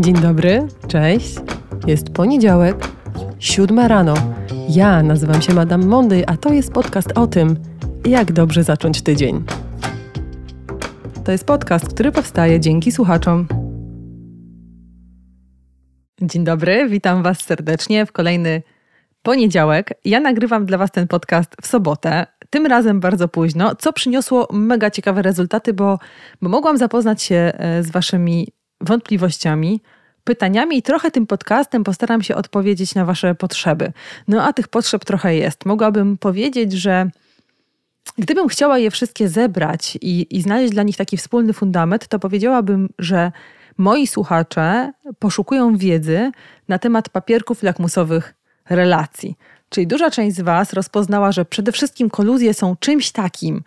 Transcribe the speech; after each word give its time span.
Dzień 0.00 0.14
dobry, 0.14 0.66
cześć. 0.88 1.34
Jest 1.86 2.10
poniedziałek, 2.10 2.76
siódma 3.38 3.88
rano. 3.88 4.14
Ja 4.68 5.02
nazywam 5.02 5.42
się 5.42 5.54
Madame 5.54 5.86
Monday, 5.86 6.26
a 6.26 6.36
to 6.36 6.52
jest 6.52 6.72
podcast 6.72 7.12
o 7.18 7.26
tym, 7.26 7.56
jak 8.04 8.32
dobrze 8.32 8.64
zacząć 8.64 9.02
tydzień. 9.02 9.44
To 11.24 11.32
jest 11.32 11.44
podcast, 11.44 11.88
który 11.88 12.12
powstaje 12.12 12.60
dzięki 12.60 12.92
słuchaczom. 12.92 13.46
Dzień 16.22 16.44
dobry, 16.44 16.88
witam 16.88 17.22
Was 17.22 17.40
serdecznie 17.40 18.06
w 18.06 18.12
kolejny 18.12 18.62
poniedziałek. 19.22 20.00
Ja 20.04 20.20
nagrywam 20.20 20.66
dla 20.66 20.78
Was 20.78 20.90
ten 20.90 21.08
podcast 21.08 21.56
w 21.62 21.66
sobotę, 21.66 22.26
tym 22.50 22.66
razem 22.66 23.00
bardzo 23.00 23.28
późno, 23.28 23.74
co 23.74 23.92
przyniosło 23.92 24.48
mega 24.52 24.90
ciekawe 24.90 25.22
rezultaty, 25.22 25.72
bo, 25.72 25.98
bo 26.42 26.48
mogłam 26.48 26.78
zapoznać 26.78 27.22
się 27.22 27.52
e, 27.54 27.82
z 27.82 27.90
Waszymi 27.90 28.57
wątpliwościami, 28.80 29.80
pytaniami 30.24 30.78
i 30.78 30.82
trochę 30.82 31.10
tym 31.10 31.26
podcastem 31.26 31.84
postaram 31.84 32.22
się 32.22 32.34
odpowiedzieć 32.34 32.94
na 32.94 33.04
Wasze 33.04 33.34
potrzeby. 33.34 33.92
No 34.28 34.42
a 34.42 34.52
tych 34.52 34.68
potrzeb 34.68 35.04
trochę 35.04 35.34
jest. 35.34 35.66
Mogłabym 35.66 36.18
powiedzieć, 36.18 36.72
że 36.72 37.10
gdybym 38.18 38.48
chciała 38.48 38.78
je 38.78 38.90
wszystkie 38.90 39.28
zebrać 39.28 39.98
i, 40.00 40.36
i 40.36 40.42
znaleźć 40.42 40.72
dla 40.72 40.82
nich 40.82 40.96
taki 40.96 41.16
wspólny 41.16 41.52
fundament, 41.52 42.08
to 42.08 42.18
powiedziałabym, 42.18 42.88
że 42.98 43.32
moi 43.78 44.06
słuchacze 44.06 44.92
poszukują 45.18 45.76
wiedzy 45.76 46.30
na 46.68 46.78
temat 46.78 47.08
papierków 47.08 47.62
lakmusowych 47.62 48.34
relacji. 48.70 49.36
Czyli 49.68 49.86
duża 49.86 50.10
część 50.10 50.36
z 50.36 50.40
Was 50.40 50.72
rozpoznała, 50.72 51.32
że 51.32 51.44
przede 51.44 51.72
wszystkim 51.72 52.10
koluzje 52.10 52.54
są 52.54 52.76
czymś 52.76 53.12
takim, 53.12 53.62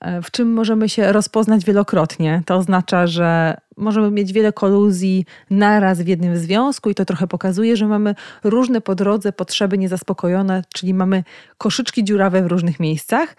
e, 0.00 0.22
w 0.22 0.30
czym 0.30 0.52
możemy 0.52 0.88
się 0.88 1.12
rozpoznać 1.12 1.64
wielokrotnie. 1.64 2.42
To 2.46 2.56
oznacza, 2.56 3.06
że 3.06 3.56
możemy 3.76 4.10
mieć 4.10 4.32
wiele 4.32 4.52
koluzji 4.52 5.26
naraz 5.50 6.02
w 6.02 6.06
jednym 6.06 6.36
związku 6.36 6.90
i 6.90 6.94
to 6.94 7.04
trochę 7.04 7.26
pokazuje, 7.26 7.76
że 7.76 7.86
mamy 7.86 8.14
różne 8.44 8.80
po 8.80 8.94
drodze 8.94 9.32
potrzeby 9.32 9.78
niezaspokojone, 9.78 10.62
czyli 10.74 10.94
mamy 10.94 11.24
koszyczki 11.58 12.04
dziurawe 12.04 12.42
w 12.42 12.46
różnych 12.46 12.80
miejscach. 12.80 13.36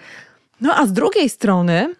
No 0.62 0.76
a 0.76 0.86
z 0.86 0.94
drugiej 0.94 1.30
strony 1.30 1.96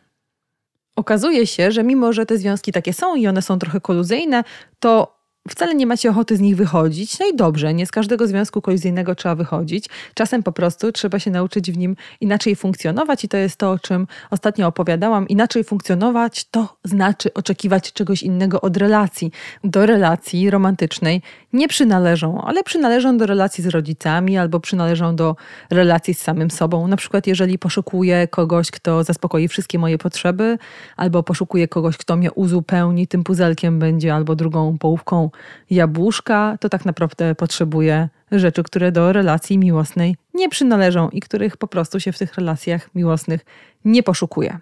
okazuje 0.96 1.48
się, 1.48 1.72
że 1.72 1.84
mimo, 1.84 2.14
że 2.14 2.26
te 2.26 2.38
związki 2.38 2.72
takie 2.72 2.94
są 2.94 3.16
i 3.16 3.28
one 3.28 3.42
są 3.42 3.60
trochę 3.60 3.82
koluzyjne, 3.82 4.44
to 4.80 5.16
wcale 5.50 5.76
nie 5.76 5.88
macie 5.88 6.10
ochoty 6.10 6.38
z 6.38 6.40
nich 6.40 6.56
wychodzić. 6.56 7.20
No 7.20 7.26
i 7.28 7.36
dobrze, 7.36 7.74
nie 7.74 7.86
z 7.86 7.92
każdego 7.92 8.28
związku 8.28 8.62
kolizyjnego 8.62 9.16
trzeba 9.16 9.36
wychodzić. 9.36 9.90
Czasem 10.14 10.44
po 10.44 10.52
prostu 10.52 10.92
trzeba 10.92 11.20
się 11.20 11.32
nauczyć 11.32 11.72
w 11.72 11.78
nim 11.78 11.96
inaczej 12.22 12.56
funkcjonować 12.56 13.24
i 13.24 13.28
to 13.28 13.38
jest 13.38 13.58
to, 13.58 13.72
o 13.72 13.80
czym 13.80 14.08
ostatnio 14.32 14.68
opowiadałam. 14.68 15.28
Inaczej 15.28 15.64
funkcjonować 15.64 16.46
to 16.52 16.78
znaczy 16.84 17.34
oczekiwać 17.34 17.94
czegoś 17.94 18.24
innego 18.24 18.62
od 18.62 18.78
relacji. 18.78 19.32
Do 19.64 19.86
relacji 19.86 20.50
romantycznej 20.50 21.22
nie 21.54 21.68
przynależą, 21.68 22.42
ale 22.42 22.64
przynależą 22.64 23.18
do 23.18 23.26
relacji 23.26 23.64
z 23.64 23.68
rodzicami 23.68 24.38
albo 24.38 24.60
przynależą 24.60 25.16
do 25.16 25.36
relacji 25.70 26.14
z 26.14 26.22
samym 26.22 26.52
sobą. 26.52 26.88
Na 26.88 26.98
przykład, 26.98 27.28
jeżeli 27.28 27.60
poszukuję 27.60 28.28
kogoś, 28.28 28.72
kto 28.72 29.04
zaspokoi 29.04 29.48
wszystkie 29.48 29.80
moje 29.80 29.98
potrzeby, 29.98 30.58
albo 30.98 31.24
poszukuję 31.24 31.68
kogoś, 31.68 31.98
kto 31.98 32.16
mnie 32.16 32.32
uzupełni, 32.32 33.08
tym 33.08 33.24
puzelkiem 33.24 33.80
będzie 33.80 34.16
albo 34.16 34.36
drugą 34.36 34.78
połówką 34.78 35.30
jabłuszka, 35.70 36.58
to 36.62 36.70
tak 36.70 36.86
naprawdę 36.86 37.36
potrzebuję 37.36 38.10
rzeczy, 38.32 38.64
które 38.64 38.92
do 38.92 39.14
relacji 39.14 39.58
miłosnej 39.58 40.16
nie 40.34 40.50
przynależą 40.50 41.10
i 41.10 41.20
których 41.20 41.58
po 41.58 41.68
prostu 41.68 42.00
się 42.00 42.12
w 42.12 42.18
tych 42.18 42.36
relacjach 42.36 42.96
miłosnych 42.96 43.46
nie 43.86 44.04
poszukuje. 44.04 44.60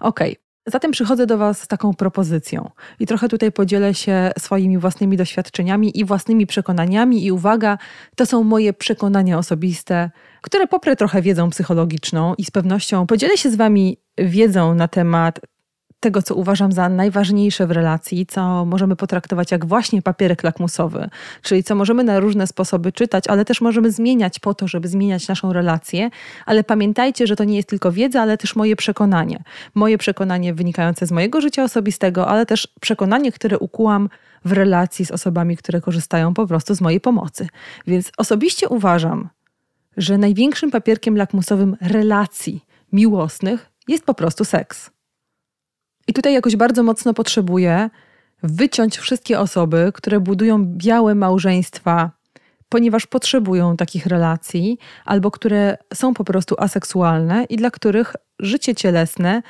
Okej, 0.00 0.32
okay. 0.32 0.42
Zatem 0.66 0.90
przychodzę 0.90 1.26
do 1.26 1.38
Was 1.38 1.62
z 1.62 1.68
taką 1.68 1.94
propozycją 1.94 2.70
i 3.00 3.06
trochę 3.06 3.28
tutaj 3.28 3.52
podzielę 3.52 3.94
się 3.94 4.30
swoimi 4.38 4.78
własnymi 4.78 5.16
doświadczeniami 5.16 5.98
i 5.98 6.04
własnymi 6.04 6.46
przekonaniami. 6.46 7.26
I 7.26 7.32
uwaga, 7.32 7.78
to 8.16 8.26
są 8.26 8.42
moje 8.42 8.72
przekonania 8.72 9.38
osobiste, 9.38 10.10
które 10.40 10.66
poprę 10.66 10.96
trochę 10.96 11.22
wiedzą 11.22 11.50
psychologiczną 11.50 12.34
i 12.34 12.44
z 12.44 12.50
pewnością 12.50 13.06
podzielę 13.06 13.36
się 13.36 13.50
z 13.50 13.56
Wami 13.56 13.96
wiedzą 14.18 14.74
na 14.74 14.88
temat 14.88 15.40
tego, 16.02 16.22
co 16.22 16.34
uważam 16.34 16.72
za 16.72 16.88
najważniejsze 16.88 17.66
w 17.66 17.70
relacji, 17.70 18.26
co 18.26 18.64
możemy 18.64 18.96
potraktować 18.96 19.52
jak 19.52 19.66
właśnie 19.66 20.02
papierek 20.02 20.42
lakmusowy, 20.42 21.10
czyli 21.42 21.64
co 21.64 21.74
możemy 21.74 22.04
na 22.04 22.20
różne 22.20 22.46
sposoby 22.46 22.92
czytać, 22.92 23.28
ale 23.28 23.44
też 23.44 23.60
możemy 23.60 23.90
zmieniać 23.92 24.38
po 24.38 24.54
to, 24.54 24.68
żeby 24.68 24.88
zmieniać 24.88 25.28
naszą 25.28 25.52
relację. 25.52 26.10
Ale 26.46 26.64
pamiętajcie, 26.64 27.26
że 27.26 27.36
to 27.36 27.44
nie 27.44 27.56
jest 27.56 27.68
tylko 27.68 27.92
wiedza, 27.92 28.22
ale 28.22 28.38
też 28.38 28.56
moje 28.56 28.76
przekonanie. 28.76 29.42
Moje 29.74 29.98
przekonanie 29.98 30.54
wynikające 30.54 31.06
z 31.06 31.12
mojego 31.12 31.40
życia 31.40 31.64
osobistego, 31.64 32.28
ale 32.28 32.46
też 32.46 32.68
przekonanie, 32.80 33.32
które 33.32 33.58
ukułam 33.58 34.08
w 34.44 34.52
relacji 34.52 35.06
z 35.06 35.10
osobami, 35.10 35.56
które 35.56 35.80
korzystają 35.80 36.34
po 36.34 36.46
prostu 36.46 36.74
z 36.74 36.80
mojej 36.80 37.00
pomocy. 37.00 37.48
Więc 37.86 38.12
osobiście 38.16 38.68
uważam, 38.68 39.28
że 39.96 40.18
największym 40.18 40.70
papierkiem 40.70 41.16
lakmusowym 41.16 41.76
relacji 41.80 42.64
miłosnych 42.92 43.70
jest 43.88 44.04
po 44.04 44.14
prostu 44.14 44.44
seks. 44.44 44.90
I 46.08 46.12
tutaj 46.12 46.34
jakoś 46.34 46.56
bardzo 46.56 46.82
mocno 46.82 47.14
potrzebuję 47.14 47.90
wyciąć 48.42 48.98
wszystkie 48.98 49.40
osoby, 49.40 49.92
które 49.94 50.20
budują 50.20 50.64
białe 50.66 51.14
małżeństwa, 51.14 52.10
ponieważ 52.68 53.06
potrzebują 53.06 53.76
takich 53.76 54.06
relacji, 54.06 54.78
albo 55.04 55.30
które 55.30 55.78
są 55.94 56.14
po 56.14 56.24
prostu 56.24 56.54
aseksualne 56.58 57.44
i 57.44 57.56
dla 57.56 57.70
których 57.70 58.16
życie 58.38 58.74
cielesne 58.74 59.42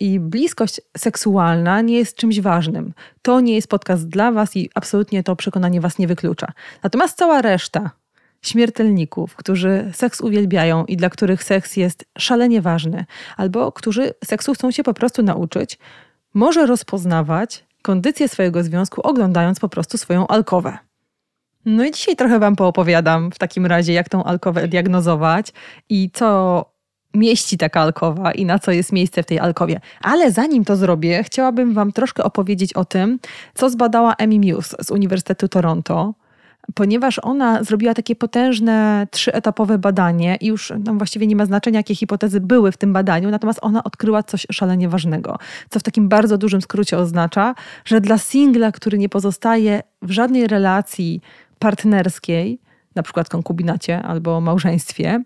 i 0.00 0.20
bliskość 0.20 0.80
seksualna 0.96 1.80
nie 1.80 1.98
jest 1.98 2.16
czymś 2.16 2.40
ważnym. 2.40 2.94
To 3.22 3.40
nie 3.40 3.54
jest 3.54 3.68
podcast 3.68 4.08
dla 4.08 4.32
Was 4.32 4.56
i 4.56 4.70
absolutnie 4.74 5.22
to 5.22 5.36
przekonanie 5.36 5.80
Was 5.80 5.98
nie 5.98 6.06
wyklucza. 6.06 6.52
Natomiast 6.82 7.18
cała 7.18 7.42
reszta 7.42 7.90
śmiertelników, 8.48 9.36
którzy 9.36 9.90
seks 9.94 10.20
uwielbiają 10.20 10.84
i 10.84 10.96
dla 10.96 11.10
których 11.10 11.44
seks 11.44 11.76
jest 11.76 12.04
szalenie 12.18 12.62
ważny, 12.62 13.04
albo 13.36 13.72
którzy 13.72 14.14
seksu 14.24 14.54
chcą 14.54 14.70
się 14.70 14.82
po 14.82 14.94
prostu 14.94 15.22
nauczyć, 15.22 15.78
może 16.34 16.66
rozpoznawać 16.66 17.64
kondycję 17.82 18.28
swojego 18.28 18.62
związku, 18.62 19.00
oglądając 19.00 19.60
po 19.60 19.68
prostu 19.68 19.98
swoją 19.98 20.26
alkowę. 20.26 20.78
No 21.64 21.84
i 21.84 21.90
dzisiaj 21.90 22.16
trochę 22.16 22.38
Wam 22.38 22.56
poopowiadam 22.56 23.30
w 23.30 23.38
takim 23.38 23.66
razie, 23.66 23.92
jak 23.92 24.08
tą 24.08 24.24
alkowę 24.24 24.68
diagnozować 24.68 25.52
i 25.88 26.10
co 26.14 26.64
mieści 27.14 27.58
taka 27.58 27.80
alkowa 27.80 28.32
i 28.32 28.44
na 28.44 28.58
co 28.58 28.72
jest 28.72 28.92
miejsce 28.92 29.22
w 29.22 29.26
tej 29.26 29.38
alkowie. 29.38 29.80
Ale 30.02 30.32
zanim 30.32 30.64
to 30.64 30.76
zrobię, 30.76 31.24
chciałabym 31.24 31.74
Wam 31.74 31.92
troszkę 31.92 32.24
opowiedzieć 32.24 32.72
o 32.72 32.84
tym, 32.84 33.18
co 33.54 33.70
zbadała 33.70 34.14
Amy 34.16 34.38
Muse 34.38 34.76
z 34.80 34.90
Uniwersytetu 34.90 35.48
Toronto 35.48 36.14
ponieważ 36.74 37.18
ona 37.22 37.64
zrobiła 37.64 37.94
takie 37.94 38.16
potężne, 38.16 39.06
trzyetapowe 39.10 39.78
badanie 39.78 40.36
i 40.40 40.46
już 40.46 40.72
no, 40.84 40.94
właściwie 40.94 41.26
nie 41.26 41.36
ma 41.36 41.46
znaczenia, 41.46 41.78
jakie 41.78 41.94
hipotezy 41.94 42.40
były 42.40 42.72
w 42.72 42.76
tym 42.76 42.92
badaniu, 42.92 43.30
natomiast 43.30 43.58
ona 43.62 43.84
odkryła 43.84 44.22
coś 44.22 44.46
szalenie 44.52 44.88
ważnego, 44.88 45.38
co 45.70 45.80
w 45.80 45.82
takim 45.82 46.08
bardzo 46.08 46.38
dużym 46.38 46.62
skrócie 46.62 46.98
oznacza, 46.98 47.54
że 47.84 48.00
dla 48.00 48.18
singla, 48.18 48.72
który 48.72 48.98
nie 48.98 49.08
pozostaje 49.08 49.82
w 50.02 50.10
żadnej 50.10 50.46
relacji 50.46 51.20
partnerskiej, 51.58 52.60
na 52.94 53.02
przykład 53.02 53.28
konkubinacie 53.28 54.02
albo 54.02 54.40
małżeństwie, 54.40 55.22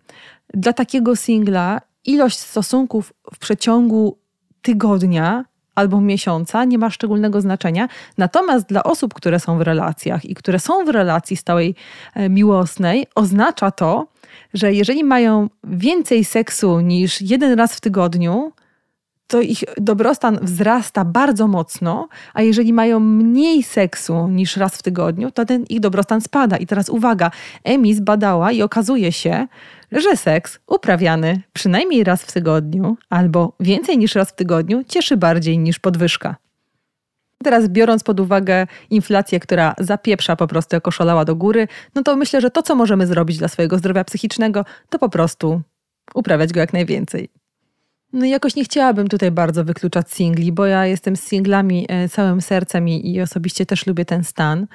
dla 0.54 0.72
takiego 0.72 1.16
singla 1.16 1.80
ilość 2.04 2.38
stosunków 2.38 3.12
w 3.34 3.38
przeciągu 3.38 4.18
tygodnia 4.62 5.44
albo 5.74 6.00
miesiąca 6.00 6.64
nie 6.64 6.78
ma 6.78 6.90
szczególnego 6.90 7.40
znaczenia. 7.40 7.88
Natomiast 8.18 8.66
dla 8.66 8.82
osób, 8.82 9.14
które 9.14 9.40
są 9.40 9.58
w 9.58 9.60
relacjach 9.60 10.24
i 10.24 10.34
które 10.34 10.58
są 10.58 10.84
w 10.84 10.88
relacji 10.88 11.36
stałej 11.36 11.74
e, 12.14 12.28
miłosnej, 12.28 13.06
oznacza 13.14 13.70
to, 13.70 14.06
że 14.54 14.72
jeżeli 14.72 15.04
mają 15.04 15.48
więcej 15.64 16.24
seksu 16.24 16.80
niż 16.80 17.20
jeden 17.20 17.58
raz 17.58 17.74
w 17.74 17.80
tygodniu, 17.80 18.52
to 19.26 19.40
ich 19.40 19.64
dobrostan 19.76 20.38
wzrasta 20.42 21.04
bardzo 21.04 21.48
mocno, 21.48 22.08
a 22.34 22.42
jeżeli 22.42 22.72
mają 22.72 23.00
mniej 23.00 23.62
seksu 23.62 24.28
niż 24.28 24.56
raz 24.56 24.76
w 24.76 24.82
tygodniu, 24.82 25.30
to 25.30 25.44
ten 25.44 25.64
ich 25.68 25.80
dobrostan 25.80 26.20
spada. 26.20 26.56
I 26.56 26.66
teraz 26.66 26.88
uwaga, 26.88 27.30
Emi 27.64 27.94
zbadała 27.94 28.52
i 28.52 28.62
okazuje 28.62 29.12
się, 29.12 29.46
że 29.92 30.16
seks 30.16 30.58
uprawiany 30.66 31.42
przynajmniej 31.52 32.04
raz 32.04 32.22
w 32.22 32.32
tygodniu 32.32 32.96
albo 33.10 33.52
więcej 33.60 33.98
niż 33.98 34.14
raz 34.14 34.30
w 34.30 34.34
tygodniu 34.34 34.84
cieszy 34.88 35.16
bardziej 35.16 35.58
niż 35.58 35.78
podwyżka. 35.78 36.36
Teraz 37.44 37.68
biorąc 37.68 38.04
pod 38.04 38.20
uwagę 38.20 38.66
inflację, 38.90 39.40
która 39.40 39.74
zapieprza 39.78 40.36
po 40.36 40.46
prostu 40.46 40.76
jako 40.76 40.90
szalała 40.90 41.24
do 41.24 41.36
góry, 41.36 41.68
no 41.94 42.02
to 42.02 42.16
myślę, 42.16 42.40
że 42.40 42.50
to, 42.50 42.62
co 42.62 42.74
możemy 42.74 43.06
zrobić 43.06 43.38
dla 43.38 43.48
swojego 43.48 43.78
zdrowia 43.78 44.04
psychicznego, 44.04 44.64
to 44.88 44.98
po 44.98 45.08
prostu 45.08 45.62
uprawiać 46.14 46.52
go 46.52 46.60
jak 46.60 46.72
najwięcej. 46.72 47.28
No 48.12 48.26
jakoś 48.26 48.56
nie 48.56 48.64
chciałabym 48.64 49.08
tutaj 49.08 49.30
bardzo 49.30 49.64
wykluczać 49.64 50.10
singli, 50.10 50.52
bo 50.52 50.66
ja 50.66 50.86
jestem 50.86 51.16
z 51.16 51.22
singlami 51.22 51.86
e, 51.88 52.08
całym 52.08 52.40
sercem 52.40 52.88
i, 52.88 53.14
i 53.14 53.20
osobiście 53.20 53.66
też 53.66 53.86
lubię 53.86 54.04
ten 54.04 54.24
stan. 54.24 54.66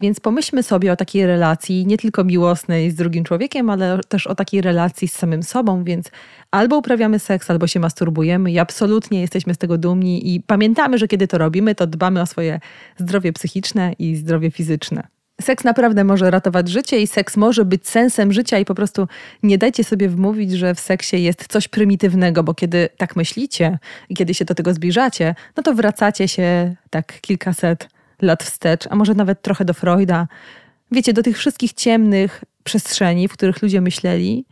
Więc 0.00 0.20
pomyślmy 0.20 0.62
sobie 0.62 0.92
o 0.92 0.96
takiej 0.96 1.26
relacji, 1.26 1.86
nie 1.86 1.98
tylko 1.98 2.24
miłosnej 2.24 2.90
z 2.90 2.94
drugim 2.94 3.24
człowiekiem, 3.24 3.70
ale 3.70 4.00
też 4.08 4.26
o 4.26 4.34
takiej 4.34 4.60
relacji 4.60 5.08
z 5.08 5.12
samym 5.12 5.42
sobą, 5.42 5.84
więc 5.84 6.10
albo 6.50 6.78
uprawiamy 6.78 7.18
seks, 7.18 7.50
albo 7.50 7.66
się 7.66 7.80
masturbujemy 7.80 8.52
i 8.52 8.58
absolutnie 8.58 9.20
jesteśmy 9.20 9.54
z 9.54 9.58
tego 9.58 9.78
dumni 9.78 10.34
i 10.34 10.40
pamiętamy, 10.40 10.98
że 10.98 11.08
kiedy 11.08 11.28
to 11.28 11.38
robimy, 11.38 11.74
to 11.74 11.86
dbamy 11.86 12.20
o 12.20 12.26
swoje 12.26 12.60
zdrowie 12.96 13.32
psychiczne 13.32 13.92
i 13.98 14.16
zdrowie 14.16 14.50
fizyczne. 14.50 15.06
Seks 15.40 15.64
naprawdę 15.64 16.04
może 16.04 16.30
ratować 16.30 16.68
życie 16.68 17.00
i 17.00 17.06
seks 17.06 17.36
może 17.36 17.64
być 17.64 17.88
sensem 17.88 18.32
życia 18.32 18.58
i 18.58 18.64
po 18.64 18.74
prostu 18.74 19.08
nie 19.42 19.58
dajcie 19.58 19.84
sobie 19.84 20.08
wmówić, 20.08 20.52
że 20.52 20.74
w 20.74 20.80
seksie 20.80 21.22
jest 21.22 21.46
coś 21.48 21.68
prymitywnego, 21.68 22.42
bo 22.42 22.54
kiedy 22.54 22.88
tak 22.96 23.16
myślicie 23.16 23.78
i 24.08 24.14
kiedy 24.14 24.34
się 24.34 24.44
do 24.44 24.54
tego 24.54 24.74
zbliżacie, 24.74 25.34
no 25.56 25.62
to 25.62 25.74
wracacie 25.74 26.28
się 26.28 26.74
tak 26.90 27.20
kilkaset 27.20 27.88
lat 28.22 28.42
wstecz, 28.42 28.86
a 28.90 28.96
może 28.96 29.14
nawet 29.14 29.42
trochę 29.42 29.64
do 29.64 29.74
Freuda. 29.74 30.28
Wiecie, 30.92 31.12
do 31.12 31.22
tych 31.22 31.38
wszystkich 31.38 31.72
ciemnych 31.72 32.44
przestrzeni, 32.64 33.28
w 33.28 33.32
których 33.32 33.62
ludzie 33.62 33.80
myśleli, 33.80 34.44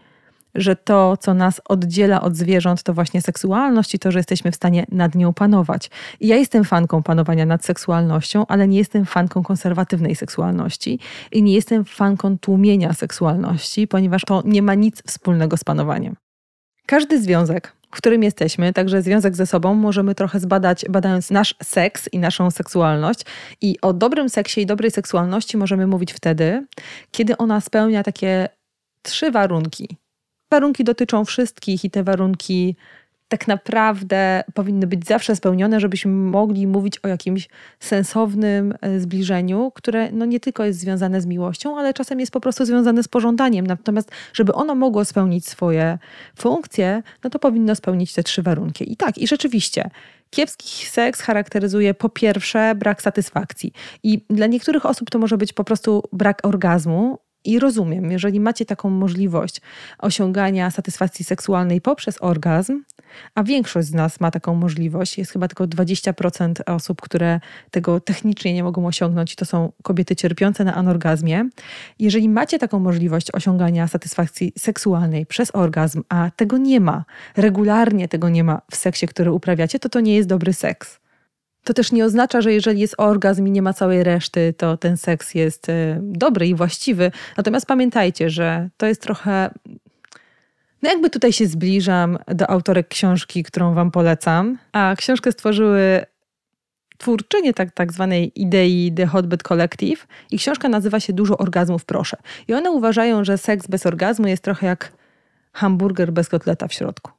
że 0.55 0.77
to, 0.77 1.17
co 1.17 1.35
nas 1.35 1.61
oddziela 1.69 2.21
od 2.21 2.37
zwierząt, 2.37 2.83
to 2.83 2.95
właśnie 2.95 3.23
seksualność 3.23 3.95
i 3.95 3.99
to, 3.99 4.13
że 4.13 4.19
jesteśmy 4.19 4.53
w 4.53 4.57
stanie 4.57 4.87
nad 4.93 5.15
nią 5.15 5.33
panować. 5.33 5.91
I 6.21 6.27
ja 6.27 6.37
jestem 6.37 6.65
fanką 6.65 7.03
panowania 7.03 7.47
nad 7.47 7.65
seksualnością, 7.65 8.47
ale 8.47 8.69
nie 8.69 8.79
jestem 8.79 9.07
fanką 9.07 9.43
konserwatywnej 9.43 10.17
seksualności 10.17 10.99
i 11.33 11.43
nie 11.43 11.55
jestem 11.55 11.85
fanką 11.85 12.39
tłumienia 12.39 12.93
seksualności, 12.93 13.89
ponieważ 13.89 14.23
to 14.23 14.43
nie 14.45 14.63
ma 14.63 14.75
nic 14.75 15.03
wspólnego 15.07 15.57
z 15.57 15.65
panowaniem. 15.65 16.17
Każdy 16.91 17.23
związek, 17.23 17.73
w 17.91 17.97
którym 17.97 18.23
jesteśmy, 18.23 18.73
także 18.73 19.03
związek 19.03 19.37
ze 19.37 19.47
sobą, 19.47 19.75
możemy 19.75 20.15
trochę 20.15 20.41
zbadać, 20.41 20.85
badając 20.89 21.31
nasz 21.31 21.55
seks 21.63 22.09
i 22.13 22.19
naszą 22.19 22.51
seksualność. 22.51 23.21
I 23.61 23.81
o 23.83 23.93
dobrym 23.93 24.29
seksie 24.29 24.61
i 24.61 24.67
dobrej 24.67 24.91
seksualności 24.91 25.57
możemy 25.57 25.87
mówić 25.87 26.13
wtedy, 26.13 26.67
kiedy 27.11 27.37
ona 27.37 27.61
spełnia 27.61 28.03
takie 28.03 28.49
trzy 29.03 29.31
warunki. 29.31 29.89
Warunki 30.51 30.85
dotyczą 30.85 31.25
wszystkich 31.25 31.85
i 31.85 31.91
te 31.91 32.05
warunki 32.05 32.77
tak 33.29 33.49
naprawdę 33.49 34.45
powinny 34.55 34.87
być 34.87 35.07
zawsze 35.07 35.37
spełnione, 35.37 35.81
żebyśmy 35.81 36.13
mogli 36.13 36.67
mówić 36.67 36.99
o 36.99 37.09
jakimś 37.09 37.49
sensownym 37.81 38.75
e, 38.81 39.01
zbliżeniu, 39.01 39.73
które 39.75 40.13
no 40.13 40.25
nie 40.25 40.41
tylko 40.41 40.65
jest 40.65 40.79
związane 40.79 41.21
z 41.21 41.27
miłością, 41.27 41.79
ale 41.79 41.95
czasem 41.95 42.21
jest 42.21 42.33
po 42.33 42.41
prostu 42.41 42.65
związane 42.65 43.03
z 43.03 43.09
pożądaniem. 43.09 43.67
Natomiast, 43.67 44.11
żeby 44.33 44.53
ono 44.53 44.75
mogło 44.75 45.05
spełnić 45.05 45.49
swoje 45.49 45.99
funkcje, 46.39 47.03
no 47.25 47.31
to 47.31 47.39
powinno 47.39 47.75
spełnić 47.75 48.13
te 48.13 48.23
trzy 48.23 48.43
warunki. 48.43 48.93
I 48.93 48.97
tak, 48.97 49.19
i 49.19 49.27
rzeczywiście. 49.27 49.91
Kiepski 50.31 50.87
seks 50.87 51.21
charakteryzuje 51.21 51.95
po 51.95 52.09
pierwsze 52.09 52.75
brak 52.75 53.03
satysfakcji. 53.03 53.73
I 54.03 54.25
dla 54.31 54.47
niektórych 54.47 54.87
osób 54.87 55.11
to 55.11 55.19
może 55.19 55.39
być 55.39 55.53
po 55.53 55.65
prostu 55.65 56.03
brak 56.13 56.47
orgazmu, 56.47 57.19
i 57.45 57.59
rozumiem, 57.59 58.11
jeżeli 58.11 58.41
macie 58.41 58.67
taką 58.67 58.91
możliwość 58.91 59.61
osiągania 59.99 60.71
satysfakcji 60.71 61.25
seksualnej 61.25 61.81
poprzez 61.81 62.23
orgazm, 62.23 62.83
a 63.35 63.43
większość 63.43 63.89
z 63.89 63.95
nas 63.95 64.21
ma 64.21 64.31
taką 64.31 64.55
możliwość, 64.55 65.19
jest 65.19 65.33
chyba 65.33 65.49
tylko 65.49 65.65
20% 65.65 66.53
osób, 66.67 67.01
które 67.01 67.41
tego 67.71 68.01
technicznie 68.01 68.55
nie 68.55 68.65
mogą 68.65 68.87
osiągnąć, 68.87 69.37
to 69.37 69.45
są 69.45 69.73
kobiety 69.83 70.17
cierpiące 70.17 70.65
na 70.65 70.75
anorgazmie. 70.75 71.49
Jeżeli 71.99 72.29
macie 72.29 72.59
taką 72.59 72.79
możliwość 72.79 73.27
osiągania 73.33 73.89
satysfakcji 73.89 74.53
seksualnej 74.59 75.27
przez 75.27 75.55
orgazm, 75.55 76.03
a 76.09 76.31
tego 76.37 76.59
nie 76.59 76.81
ma, 76.81 77.05
regularnie 77.37 78.09
tego 78.09 78.29
nie 78.29 78.45
ma 78.45 78.61
w 78.71 78.77
seksie, 78.77 79.07
który 79.07 79.33
uprawiacie, 79.33 79.79
to 79.79 79.89
to 79.89 80.01
nie 80.01 80.17
jest 80.17 80.29
dobry 80.29 80.53
seks. 80.53 81.01
To 81.65 81.75
też 81.75 81.93
nie 81.93 82.05
oznacza, 82.05 82.41
że 82.41 82.53
jeżeli 82.53 82.81
jest 82.81 82.95
orgazm 82.99 83.47
i 83.47 83.51
nie 83.51 83.63
ma 83.63 83.73
całej 83.73 84.05
reszty, 84.05 84.55
to 84.57 84.77
ten 84.77 84.97
seks 84.97 85.35
jest 85.35 85.69
e, 85.69 85.99
dobry 86.03 86.47
i 86.47 86.55
właściwy. 86.55 87.11
Natomiast 87.37 87.67
pamiętajcie, 87.67 88.31
że 88.31 88.69
to 88.77 88.87
jest 88.87 89.03
trochę. 89.03 89.51
No 90.83 90.91
jakby 90.91 91.11
tutaj 91.11 91.33
się 91.33 91.47
zbliżam 91.47 92.19
do 92.27 92.51
autorek 92.51 92.89
książki, 92.89 93.43
którą 93.43 93.75
Wam 93.75 93.91
polecam. 93.91 94.59
A 94.73 94.95
książkę 94.99 95.33
stworzyły 95.33 96.07
twórczynie 96.99 97.55
tak, 97.55 97.75
tak 97.75 97.93
zwanej 97.93 98.43
idei 98.43 98.93
The 98.97 99.07
Hotbed 99.07 99.43
Collective 99.43 100.07
i 100.31 100.39
książka 100.39 100.69
nazywa 100.69 101.01
się 101.01 101.13
Dużo 101.13 101.39
orgazmów 101.39 101.85
proszę. 101.85 102.17
I 102.49 102.55
one 102.55 102.71
uważają, 102.71 103.25
że 103.25 103.39
seks 103.39 103.67
bez 103.67 103.87
orgazmu 103.87 104.27
jest 104.27 104.43
trochę 104.43 104.67
jak 104.67 104.93
hamburger 105.53 106.13
bez 106.13 106.29
kotleta 106.29 106.69
w 106.69 106.73
środku 106.73 107.19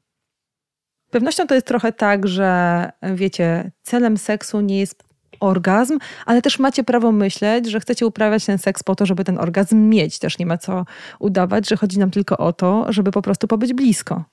pewnością 1.10 1.48
to 1.48 1.56
jest 1.56 1.68
trochę 1.68 1.92
tak, 1.94 2.28
że 2.28 2.92
wiecie, 3.14 3.72
celem 3.84 4.18
seksu 4.18 4.62
nie 4.62 4.80
jest 4.80 5.04
orgazm, 5.40 5.98
ale 6.26 6.42
też 6.42 6.60
macie 6.60 6.84
prawo 6.84 7.12
myśleć, 7.12 7.70
że 7.70 7.80
chcecie 7.80 8.06
uprawiać 8.06 8.46
ten 8.46 8.58
seks 8.58 8.84
po 8.84 8.96
to, 8.96 9.06
żeby 9.06 9.24
ten 9.24 9.40
orgazm 9.40 9.90
mieć. 9.90 10.20
Też 10.20 10.40
nie 10.40 10.46
ma 10.46 10.58
co 10.58 10.86
udawać, 11.20 11.70
że 11.70 11.78
chodzi 11.78 12.00
nam 12.00 12.12
tylko 12.12 12.38
o 12.38 12.54
to, 12.54 12.94
żeby 12.94 13.12
po 13.12 13.22
prostu 13.22 13.48
pobyć 13.48 13.74
blisko. 13.74 14.24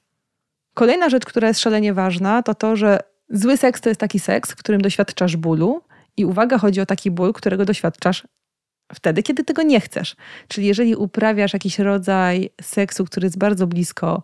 Kolejna 0.75 1.09
rzecz, 1.09 1.25
która 1.25 1.49
jest 1.49 1.61
szalenie 1.61 1.95
ważna, 1.95 2.43
to 2.43 2.55
to, 2.55 2.77
że 2.77 2.99
zły 3.31 3.57
seks 3.57 3.81
to 3.81 3.89
jest 3.89 4.01
taki 4.01 4.19
seks, 4.19 4.53
w 4.53 4.57
którym 4.57 4.81
doświadczasz 4.81 5.37
bólu. 5.37 5.81
I 6.17 6.25
uwaga, 6.25 6.59
chodzi 6.59 6.81
o 6.81 6.87
taki 6.87 7.11
ból, 7.11 7.33
którego 7.33 7.65
doświadczasz 7.65 8.25
wtedy, 8.95 9.23
kiedy 9.23 9.45
tego 9.45 9.63
nie 9.63 9.81
chcesz. 9.81 10.17
Czyli 10.49 10.67
jeżeli 10.67 10.97
uprawiasz 10.97 11.53
jakiś 11.53 11.79
rodzaj 11.79 12.51
seksu, 12.63 13.05
który 13.05 13.27
jest 13.27 13.39
bardzo 13.39 13.67
blisko 13.67 14.23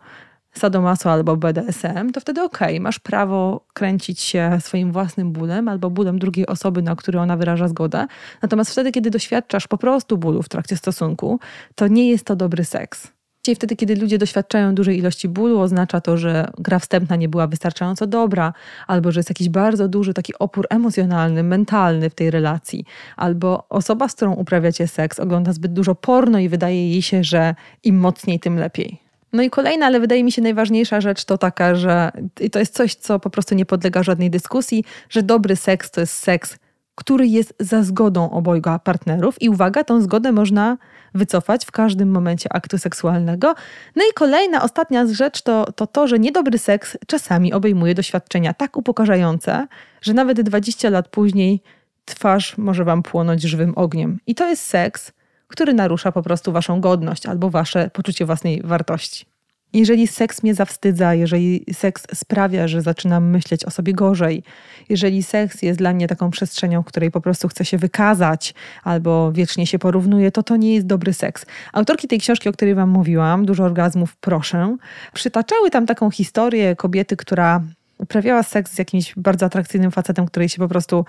sadomaso 0.53 1.11
albo 1.11 1.37
BDSM, 1.37 2.11
to 2.13 2.21
wtedy 2.21 2.43
okej, 2.43 2.69
okay, 2.69 2.81
masz 2.81 2.99
prawo 2.99 3.67
kręcić 3.73 4.21
się 4.21 4.59
swoim 4.61 4.93
własnym 4.93 5.33
bólem 5.33 5.69
albo 5.69 5.91
bólem 5.91 6.19
drugiej 6.19 6.47
osoby, 6.47 6.83
na 6.83 6.97
który 6.97 7.21
ona 7.21 7.37
wyraża 7.37 7.69
zgodę. 7.69 8.07
Natomiast 8.43 8.71
wtedy, 8.71 8.93
kiedy 8.93 9.11
doświadczasz 9.11 9.69
po 9.69 9.79
prostu 9.79 10.19
bólu 10.19 10.43
w 10.43 10.49
trakcie 10.49 10.77
stosunku, 10.77 11.41
to 11.75 11.89
nie 11.89 12.11
jest 12.11 12.25
to 12.25 12.37
dobry 12.37 12.65
seks. 12.65 13.13
Czyli 13.43 13.55
wtedy, 13.55 13.77
kiedy 13.77 13.97
ludzie 13.97 14.19
doświadczają 14.19 14.75
dużej 14.75 14.99
ilości 14.99 15.29
bólu, 15.29 15.61
oznacza 15.61 16.01
to, 16.01 16.17
że 16.17 16.49
gra 16.59 16.79
wstępna 16.79 17.17
nie 17.17 17.29
była 17.29 17.47
wystarczająco 17.47 18.07
dobra, 18.07 18.53
albo 18.87 19.13
że 19.13 19.21
jest 19.21 19.31
jakiś 19.31 19.49
bardzo 19.49 19.89
duży 19.89 20.15
taki 20.15 20.39
opór 20.39 20.67
emocjonalny, 20.71 21.43
mentalny 21.43 22.11
w 22.11 22.15
tej 22.15 22.31
relacji, 22.31 22.85
albo 23.17 23.69
osoba, 23.69 24.09
z 24.09 24.15
którą 24.15 24.33
uprawiacie 24.35 24.89
seks, 24.89 25.21
ogląda 25.21 25.53
zbyt 25.53 25.73
dużo 25.73 25.95
porno 25.95 26.39
i 26.39 26.49
wydaje 26.49 26.91
jej 26.91 27.03
się, 27.03 27.25
że 27.25 27.55
im 27.85 27.99
mocniej, 27.99 28.41
tym 28.41 28.57
lepiej. 28.59 29.12
No 29.33 29.43
i 29.43 29.51
kolejna, 29.51 29.87
ale 29.87 30.01
wydaje 30.01 30.25
mi 30.25 30.33
się 30.33 30.43
najważniejsza 30.43 31.01
rzecz 31.01 31.25
to 31.25 31.39
taka, 31.39 31.75
że 31.75 32.13
i 32.41 32.51
to 32.51 32.59
jest 32.59 32.75
coś, 32.75 32.95
co 32.95 33.21
po 33.21 33.31
prostu 33.31 33.55
nie 33.55 33.67
podlega 33.67 34.03
żadnej 34.03 34.31
dyskusji, 34.31 34.85
że 35.09 35.23
dobry 35.23 35.57
seks 35.57 35.91
to 35.91 36.01
jest 36.01 36.15
seks, 36.15 36.59
który 36.95 37.27
jest 37.27 37.55
za 37.61 37.83
zgodą 37.83 38.31
obojga 38.31 38.79
partnerów 38.79 39.43
i 39.43 39.49
uwaga, 39.49 39.85
tą 39.85 40.01
zgodę 40.01 40.33
można 40.33 40.77
wycofać 41.15 41.65
w 41.65 41.71
każdym 41.71 42.11
momencie 42.11 42.53
aktu 42.53 42.79
seksualnego. 42.79 43.55
No 43.97 44.03
i 44.11 44.15
kolejna, 44.15 44.63
ostatnia 44.63 45.07
rzecz 45.07 45.43
to, 45.43 45.73
to 45.73 45.87
to, 45.87 46.09
że 46.09 46.19
niedobry 46.19 46.59
seks 46.59 46.97
czasami 47.07 47.53
obejmuje 47.53 47.95
doświadczenia 47.95 48.55
tak 48.55 48.77
upokarzające, 48.77 49.67
że 50.01 50.15
nawet 50.15 50.41
20 50.41 50.91
lat 50.91 51.09
później 51.09 51.63
twarz 52.05 52.59
może 52.59 52.85
wam 52.85 53.03
płonąć 53.03 53.43
żywym 53.43 53.73
ogniem. 53.77 54.19
I 54.27 54.35
to 54.35 54.49
jest 54.49 54.63
seks, 54.63 55.13
który 55.49 55.75
narusza 55.75 56.13
po 56.13 56.23
prostu 56.23 56.53
waszą 56.53 56.81
godność 56.81 57.27
albo 57.27 57.51
wasze 57.51 57.91
poczucie 57.93 58.27
własnej 58.27 58.63
wartości. 58.65 59.32
Jeżeli 59.73 60.07
seks 60.07 60.43
mnie 60.43 60.55
zawstydza, 60.55 61.15
jeżeli 61.15 61.65
seks 61.73 62.07
sprawia, 62.15 62.69
że 62.69 62.83
zaczynam 62.83 63.31
myśleć 63.31 63.65
o 63.65 63.71
sobie 63.71 63.93
gorzej, 63.93 64.43
jeżeli 64.89 65.23
seks 65.23 65.63
jest 65.63 65.79
dla 65.79 65.93
mnie 65.93 66.09
taką 66.09 66.31
przestrzenią, 66.31 66.83
w 66.83 66.85
której 66.85 67.11
po 67.11 67.21
prostu 67.21 67.49
chcę 67.49 67.65
się 67.65 67.79
wykazać 67.79 68.55
albo 68.85 69.33
wiecznie 69.33 69.67
się 69.67 69.79
porównuje, 69.79 70.31
to 70.31 70.43
to 70.43 70.57
nie 70.57 70.75
jest 70.75 70.87
dobry 70.87 71.13
seks. 71.13 71.47
Autorki 71.73 72.09
tej 72.09 72.19
książki, 72.19 72.49
o 72.49 72.53
której 72.53 72.75
Wam 72.75 72.89
mówiłam, 72.89 73.47
Dużo 73.47 73.65
orgazmów, 73.65 74.17
proszę, 74.17 74.77
przytaczały 75.13 75.71
tam 75.71 75.87
taką 75.87 76.11
historię 76.11 76.77
kobiety, 76.77 77.17
która 77.17 77.63
uprawiała 77.99 78.43
seks 78.43 78.73
z 78.73 78.79
jakimś 78.79 79.15
bardzo 79.17 79.47
atrakcyjnym 79.47 79.91
facetem, 79.91 80.27
który 80.27 80.49
się 80.49 80.59
po 80.59 80.69
prostu 80.69 81.05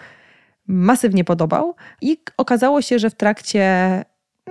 masywnie 0.68 1.24
podobał 1.24 1.76
i 2.02 2.18
okazało 2.38 2.82
się, 2.82 3.00
że 3.00 3.10
w 3.10 3.16
trakcie 3.16 4.06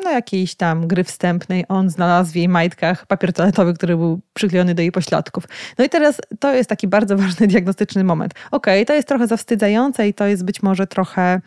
no 0.05 0.11
jakiejś 0.11 0.55
tam 0.55 0.87
gry 0.87 1.05
wstępnej, 1.05 1.65
on 1.69 1.91
znalazł 1.91 2.33
w 2.33 2.37
jej 2.37 2.49
majtkach 2.49 3.07
papier 3.07 3.33
toaletowy, 3.33 3.75
który 3.75 3.97
był 3.97 4.21
przyklejony 4.35 4.75
do 4.75 4.83
jej 4.83 4.93
pośladków. 4.93 5.45
No 5.79 5.85
i 5.85 5.89
teraz 5.89 6.21
to 6.39 6.55
jest 6.55 6.69
taki 6.69 6.89
bardzo 6.89 7.17
ważny 7.23 7.47
diagnostyczny 7.47 8.05
moment. 8.05 8.35
Okej, 8.51 8.83
okay, 8.83 8.87
to 8.87 8.95
jest 8.95 9.09
trochę 9.09 9.27
zawstydzające 9.27 10.09
i 10.09 10.15
to 10.15 10.27
jest 10.27 10.45
być 10.45 10.63
może 10.63 10.87
trochę 10.87 11.41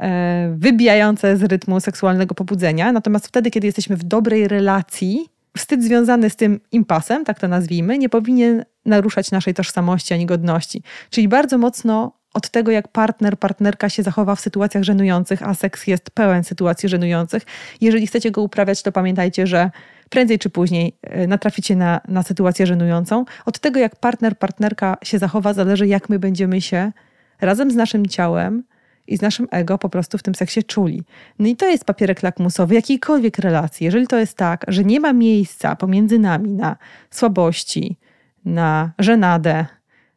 e, 0.00 0.54
wybijające 0.58 1.36
z 1.36 1.42
rytmu 1.42 1.80
seksualnego 1.80 2.34
pobudzenia, 2.34 2.92
natomiast 2.92 3.28
wtedy, 3.28 3.50
kiedy 3.50 3.66
jesteśmy 3.66 3.96
w 3.96 4.04
dobrej 4.04 4.48
relacji, 4.48 5.28
wstyd 5.56 5.84
związany 5.84 6.30
z 6.30 6.36
tym 6.36 6.60
impasem, 6.72 7.24
tak 7.24 7.38
to 7.38 7.48
nazwijmy, 7.48 7.98
nie 7.98 8.08
powinien 8.08 8.64
naruszać 8.86 9.30
naszej 9.30 9.54
tożsamości 9.54 10.14
ani 10.14 10.26
godności. 10.26 10.82
Czyli 11.10 11.28
bardzo 11.28 11.58
mocno 11.58 12.19
od 12.34 12.50
tego, 12.50 12.70
jak 12.70 12.88
partner, 12.88 13.38
partnerka 13.38 13.88
się 13.88 14.02
zachowa 14.02 14.34
w 14.34 14.40
sytuacjach 14.40 14.84
żenujących, 14.84 15.42
a 15.42 15.54
seks 15.54 15.86
jest 15.86 16.10
pełen 16.10 16.44
sytuacji 16.44 16.88
żenujących. 16.88 17.42
Jeżeli 17.80 18.06
chcecie 18.06 18.30
go 18.30 18.42
uprawiać, 18.42 18.82
to 18.82 18.92
pamiętajcie, 18.92 19.46
że 19.46 19.70
prędzej 20.10 20.38
czy 20.38 20.50
później 20.50 20.96
e, 21.02 21.26
natraficie 21.26 21.76
na, 21.76 22.00
na 22.08 22.22
sytuację 22.22 22.66
żenującą. 22.66 23.24
Od 23.46 23.58
tego, 23.58 23.80
jak 23.80 23.96
partner, 23.96 24.38
partnerka 24.38 24.96
się 25.02 25.18
zachowa, 25.18 25.54
zależy, 25.54 25.86
jak 25.86 26.08
my 26.08 26.18
będziemy 26.18 26.60
się 26.60 26.92
razem 27.40 27.70
z 27.70 27.74
naszym 27.74 28.06
ciałem 28.06 28.62
i 29.06 29.16
z 29.16 29.22
naszym 29.22 29.48
ego 29.50 29.78
po 29.78 29.88
prostu 29.88 30.18
w 30.18 30.22
tym 30.22 30.34
seksie 30.34 30.64
czuli. 30.64 31.02
No 31.38 31.48
i 31.48 31.56
to 31.56 31.68
jest 31.68 31.84
papierek 31.84 32.22
lakmusowy 32.22 32.74
jakiejkolwiek 32.74 33.38
relacji. 33.38 33.84
Jeżeli 33.84 34.06
to 34.06 34.18
jest 34.18 34.36
tak, 34.36 34.64
że 34.68 34.84
nie 34.84 35.00
ma 35.00 35.12
miejsca 35.12 35.76
pomiędzy 35.76 36.18
nami 36.18 36.50
na 36.50 36.76
słabości, 37.10 37.96
na 38.44 38.90
żenadę, 38.98 39.66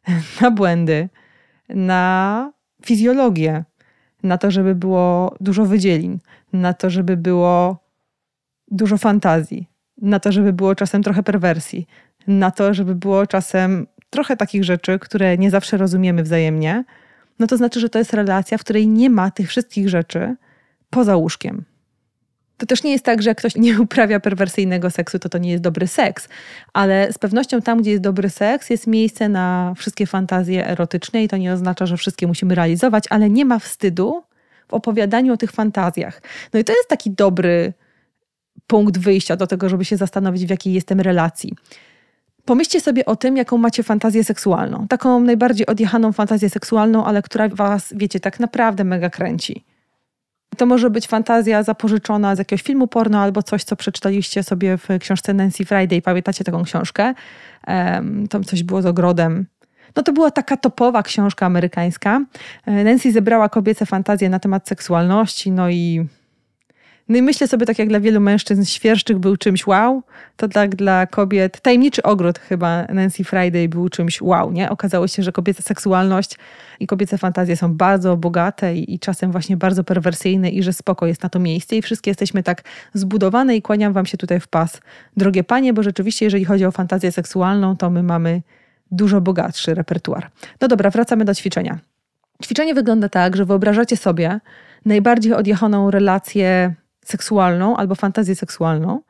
na 0.40 0.50
błędy, 0.50 1.08
na 1.68 2.52
fizjologię, 2.84 3.64
na 4.22 4.38
to, 4.38 4.50
żeby 4.50 4.74
było 4.74 5.34
dużo 5.40 5.64
wydzielin, 5.64 6.18
na 6.52 6.74
to, 6.74 6.90
żeby 6.90 7.16
było 7.16 7.84
dużo 8.70 8.98
fantazji, 8.98 9.68
na 10.02 10.20
to, 10.20 10.32
żeby 10.32 10.52
było 10.52 10.74
czasem 10.74 11.02
trochę 11.02 11.22
perwersji, 11.22 11.86
na 12.26 12.50
to, 12.50 12.74
żeby 12.74 12.94
było 12.94 13.26
czasem 13.26 13.86
trochę 14.10 14.36
takich 14.36 14.64
rzeczy, 14.64 14.98
które 14.98 15.38
nie 15.38 15.50
zawsze 15.50 15.76
rozumiemy 15.76 16.22
wzajemnie, 16.22 16.84
no 17.38 17.46
to 17.46 17.56
znaczy, 17.56 17.80
że 17.80 17.88
to 17.88 17.98
jest 17.98 18.14
relacja, 18.14 18.58
w 18.58 18.60
której 18.60 18.88
nie 18.88 19.10
ma 19.10 19.30
tych 19.30 19.48
wszystkich 19.48 19.88
rzeczy 19.88 20.36
poza 20.90 21.16
łóżkiem. 21.16 21.64
To 22.56 22.66
też 22.66 22.82
nie 22.82 22.92
jest 22.92 23.04
tak, 23.04 23.22
że 23.22 23.30
jak 23.30 23.38
ktoś 23.38 23.56
nie 23.66 23.80
uprawia 23.80 24.20
perwersyjnego 24.20 24.90
seksu, 24.90 25.18
to 25.18 25.28
to 25.28 25.38
nie 25.38 25.50
jest 25.50 25.62
dobry 25.62 25.86
seks, 25.86 26.28
ale 26.72 27.12
z 27.12 27.18
pewnością 27.18 27.62
tam, 27.62 27.78
gdzie 27.80 27.90
jest 27.90 28.02
dobry 28.02 28.30
seks, 28.30 28.70
jest 28.70 28.86
miejsce 28.86 29.28
na 29.28 29.74
wszystkie 29.76 30.06
fantazje 30.06 30.68
erotyczne 30.68 31.24
i 31.24 31.28
to 31.28 31.36
nie 31.36 31.52
oznacza, 31.52 31.86
że 31.86 31.96
wszystkie 31.96 32.26
musimy 32.26 32.54
realizować, 32.54 33.04
ale 33.10 33.30
nie 33.30 33.44
ma 33.44 33.58
wstydu 33.58 34.22
w 34.68 34.74
opowiadaniu 34.74 35.32
o 35.32 35.36
tych 35.36 35.52
fantazjach. 35.52 36.22
No 36.52 36.60
i 36.60 36.64
to 36.64 36.72
jest 36.72 36.88
taki 36.88 37.10
dobry 37.10 37.72
punkt 38.66 38.98
wyjścia 38.98 39.36
do 39.36 39.46
tego, 39.46 39.68
żeby 39.68 39.84
się 39.84 39.96
zastanowić, 39.96 40.46
w 40.46 40.50
jakiej 40.50 40.72
jestem 40.72 41.00
relacji. 41.00 41.52
Pomyślcie 42.44 42.80
sobie 42.80 43.04
o 43.04 43.16
tym, 43.16 43.36
jaką 43.36 43.58
macie 43.58 43.82
fantazję 43.82 44.24
seksualną. 44.24 44.86
Taką 44.88 45.20
najbardziej 45.20 45.66
odjechaną 45.66 46.12
fantazję 46.12 46.50
seksualną, 46.50 47.04
ale 47.04 47.22
która 47.22 47.48
was, 47.48 47.94
wiecie, 47.96 48.20
tak 48.20 48.40
naprawdę 48.40 48.84
mega 48.84 49.10
kręci. 49.10 49.64
To 50.58 50.66
może 50.66 50.90
być 50.90 51.06
fantazja 51.06 51.62
zapożyczona 51.62 52.36
z 52.36 52.38
jakiegoś 52.38 52.62
filmu 52.62 52.86
porno 52.86 53.18
albo 53.20 53.42
coś, 53.42 53.64
co 53.64 53.76
przeczytaliście 53.76 54.42
sobie 54.42 54.78
w 54.78 54.88
książce 55.00 55.34
Nancy 55.34 55.64
Friday. 55.64 56.02
Pamiętacie 56.02 56.44
taką 56.44 56.64
książkę? 56.64 57.14
Tam 58.30 58.44
coś 58.44 58.62
było 58.62 58.82
z 58.82 58.86
ogrodem. 58.86 59.46
No 59.96 60.02
to 60.02 60.12
była 60.12 60.30
taka 60.30 60.56
topowa 60.56 61.02
książka 61.02 61.46
amerykańska. 61.46 62.20
E, 62.66 62.84
Nancy 62.84 63.12
zebrała 63.12 63.48
kobiece 63.48 63.86
fantazje 63.86 64.28
na 64.28 64.38
temat 64.38 64.68
seksualności, 64.68 65.50
no 65.50 65.70
i 65.70 66.06
no 67.08 67.16
i 67.16 67.22
myślę 67.22 67.48
sobie, 67.48 67.66
tak 67.66 67.78
jak 67.78 67.88
dla 67.88 68.00
wielu 68.00 68.20
mężczyzn 68.20 68.64
świerszczyk 68.64 69.18
był 69.18 69.36
czymś 69.36 69.66
wow, 69.66 70.02
to 70.36 70.48
tak 70.48 70.76
dla 70.76 71.06
kobiet, 71.06 71.60
tajemniczy 71.60 72.02
ogród 72.02 72.38
chyba 72.38 72.84
Nancy 72.84 73.24
Friday 73.24 73.68
był 73.68 73.88
czymś 73.88 74.22
wow, 74.22 74.52
nie? 74.52 74.70
Okazało 74.70 75.08
się, 75.08 75.22
że 75.22 75.32
kobieca 75.32 75.62
seksualność 75.62 76.38
i 76.80 76.86
kobiece 76.86 77.18
fantazje 77.18 77.56
są 77.56 77.74
bardzo 77.74 78.16
bogate 78.16 78.76
i, 78.76 78.94
i 78.94 78.98
czasem 78.98 79.32
właśnie 79.32 79.56
bardzo 79.56 79.84
perwersyjne 79.84 80.50
i 80.50 80.62
że 80.62 80.72
spoko 80.72 81.06
jest 81.06 81.22
na 81.22 81.28
to 81.28 81.38
miejsce 81.38 81.76
i 81.76 81.82
wszystkie 81.82 82.10
jesteśmy 82.10 82.42
tak 82.42 82.62
zbudowane 82.94 83.56
i 83.56 83.62
kłaniam 83.62 83.92
wam 83.92 84.06
się 84.06 84.16
tutaj 84.16 84.40
w 84.40 84.48
pas. 84.48 84.80
Drogie 85.16 85.44
panie, 85.44 85.72
bo 85.72 85.82
rzeczywiście 85.82 86.26
jeżeli 86.26 86.44
chodzi 86.44 86.64
o 86.64 86.70
fantazję 86.70 87.12
seksualną, 87.12 87.76
to 87.76 87.90
my 87.90 88.02
mamy 88.02 88.42
dużo 88.90 89.20
bogatszy 89.20 89.74
repertuar. 89.74 90.30
No 90.60 90.68
dobra, 90.68 90.90
wracamy 90.90 91.24
do 91.24 91.34
ćwiczenia. 91.34 91.78
Ćwiczenie 92.44 92.74
wygląda 92.74 93.08
tak, 93.08 93.36
że 93.36 93.44
wyobrażacie 93.44 93.96
sobie 93.96 94.40
najbardziej 94.84 95.32
odjechaną 95.32 95.90
relację 95.90 96.74
seksualną 97.04 97.76
albo 97.76 97.94
fantazję 97.94 98.34
seksualną 98.34 99.00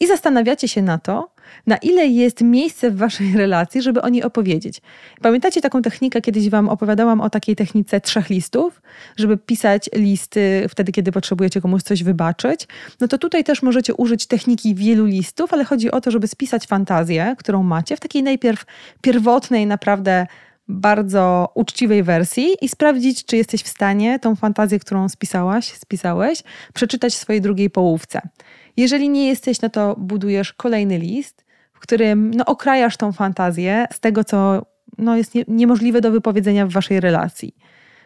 i 0.00 0.06
zastanawiacie 0.06 0.68
się 0.68 0.82
na 0.82 0.98
to, 0.98 1.34
na 1.66 1.76
ile 1.76 2.06
jest 2.06 2.40
miejsce 2.40 2.90
w 2.90 2.96
waszej 2.96 3.32
relacji, 3.42 3.82
żeby 3.82 4.02
o 4.02 4.08
niej 4.08 4.22
opowiedzieć. 4.22 4.80
Pamiętacie 5.22 5.60
taką 5.60 5.82
technikę, 5.82 6.20
kiedyś 6.20 6.48
wam 6.48 6.68
opowiadałam 6.68 7.20
o 7.20 7.30
takiej 7.30 7.56
technice 7.56 8.00
trzech 8.00 8.30
listów, 8.30 8.82
żeby 9.16 9.36
pisać 9.36 9.90
listy 9.94 10.66
wtedy, 10.68 10.92
kiedy 10.92 11.12
potrzebujecie 11.12 11.60
komuś 11.60 11.82
coś 11.82 12.02
wybaczyć. 12.02 12.68
No 13.00 13.08
to 13.08 13.18
tutaj 13.18 13.44
też 13.44 13.62
możecie 13.62 13.94
użyć 13.94 14.26
techniki 14.26 14.74
wielu 14.74 15.04
listów, 15.04 15.52
ale 15.52 15.64
chodzi 15.64 15.90
o 15.90 16.00
to, 16.00 16.10
żeby 16.10 16.28
spisać 16.28 16.66
fantazję, 16.66 17.36
którą 17.38 17.62
macie 17.62 17.96
w 17.96 18.00
takiej 18.00 18.22
najpierw 18.22 18.64
pierwotnej, 19.02 19.66
naprawdę 19.66 20.26
bardzo 20.68 21.52
uczciwej 21.54 22.02
wersji 22.02 22.56
i 22.60 22.68
sprawdzić, 22.68 23.24
czy 23.24 23.36
jesteś 23.36 23.62
w 23.62 23.68
stanie 23.68 24.18
tą 24.18 24.36
fantazję, 24.36 24.78
którą 24.78 25.08
spisałaś, 25.08 25.72
spisałeś, 25.72 26.42
przeczytać 26.74 27.14
swojej 27.14 27.42
drugiej 27.42 27.70
połówce. 27.70 28.20
Jeżeli 28.76 29.08
nie 29.08 29.28
jesteś, 29.28 29.60
no 29.60 29.68
to 29.68 29.96
budujesz 29.98 30.52
kolejny 30.52 30.98
list, 30.98 31.44
w 31.72 31.80
którym 31.80 32.30
no, 32.30 32.44
okrajasz 32.44 32.96
tą 32.96 33.12
fantazję 33.12 33.86
z 33.92 34.00
tego, 34.00 34.24
co 34.24 34.66
no, 34.98 35.16
jest 35.16 35.34
nie, 35.34 35.44
niemożliwe 35.48 36.00
do 36.00 36.10
wypowiedzenia 36.10 36.66
w 36.66 36.70
waszej 36.70 37.00
relacji. 37.00 37.56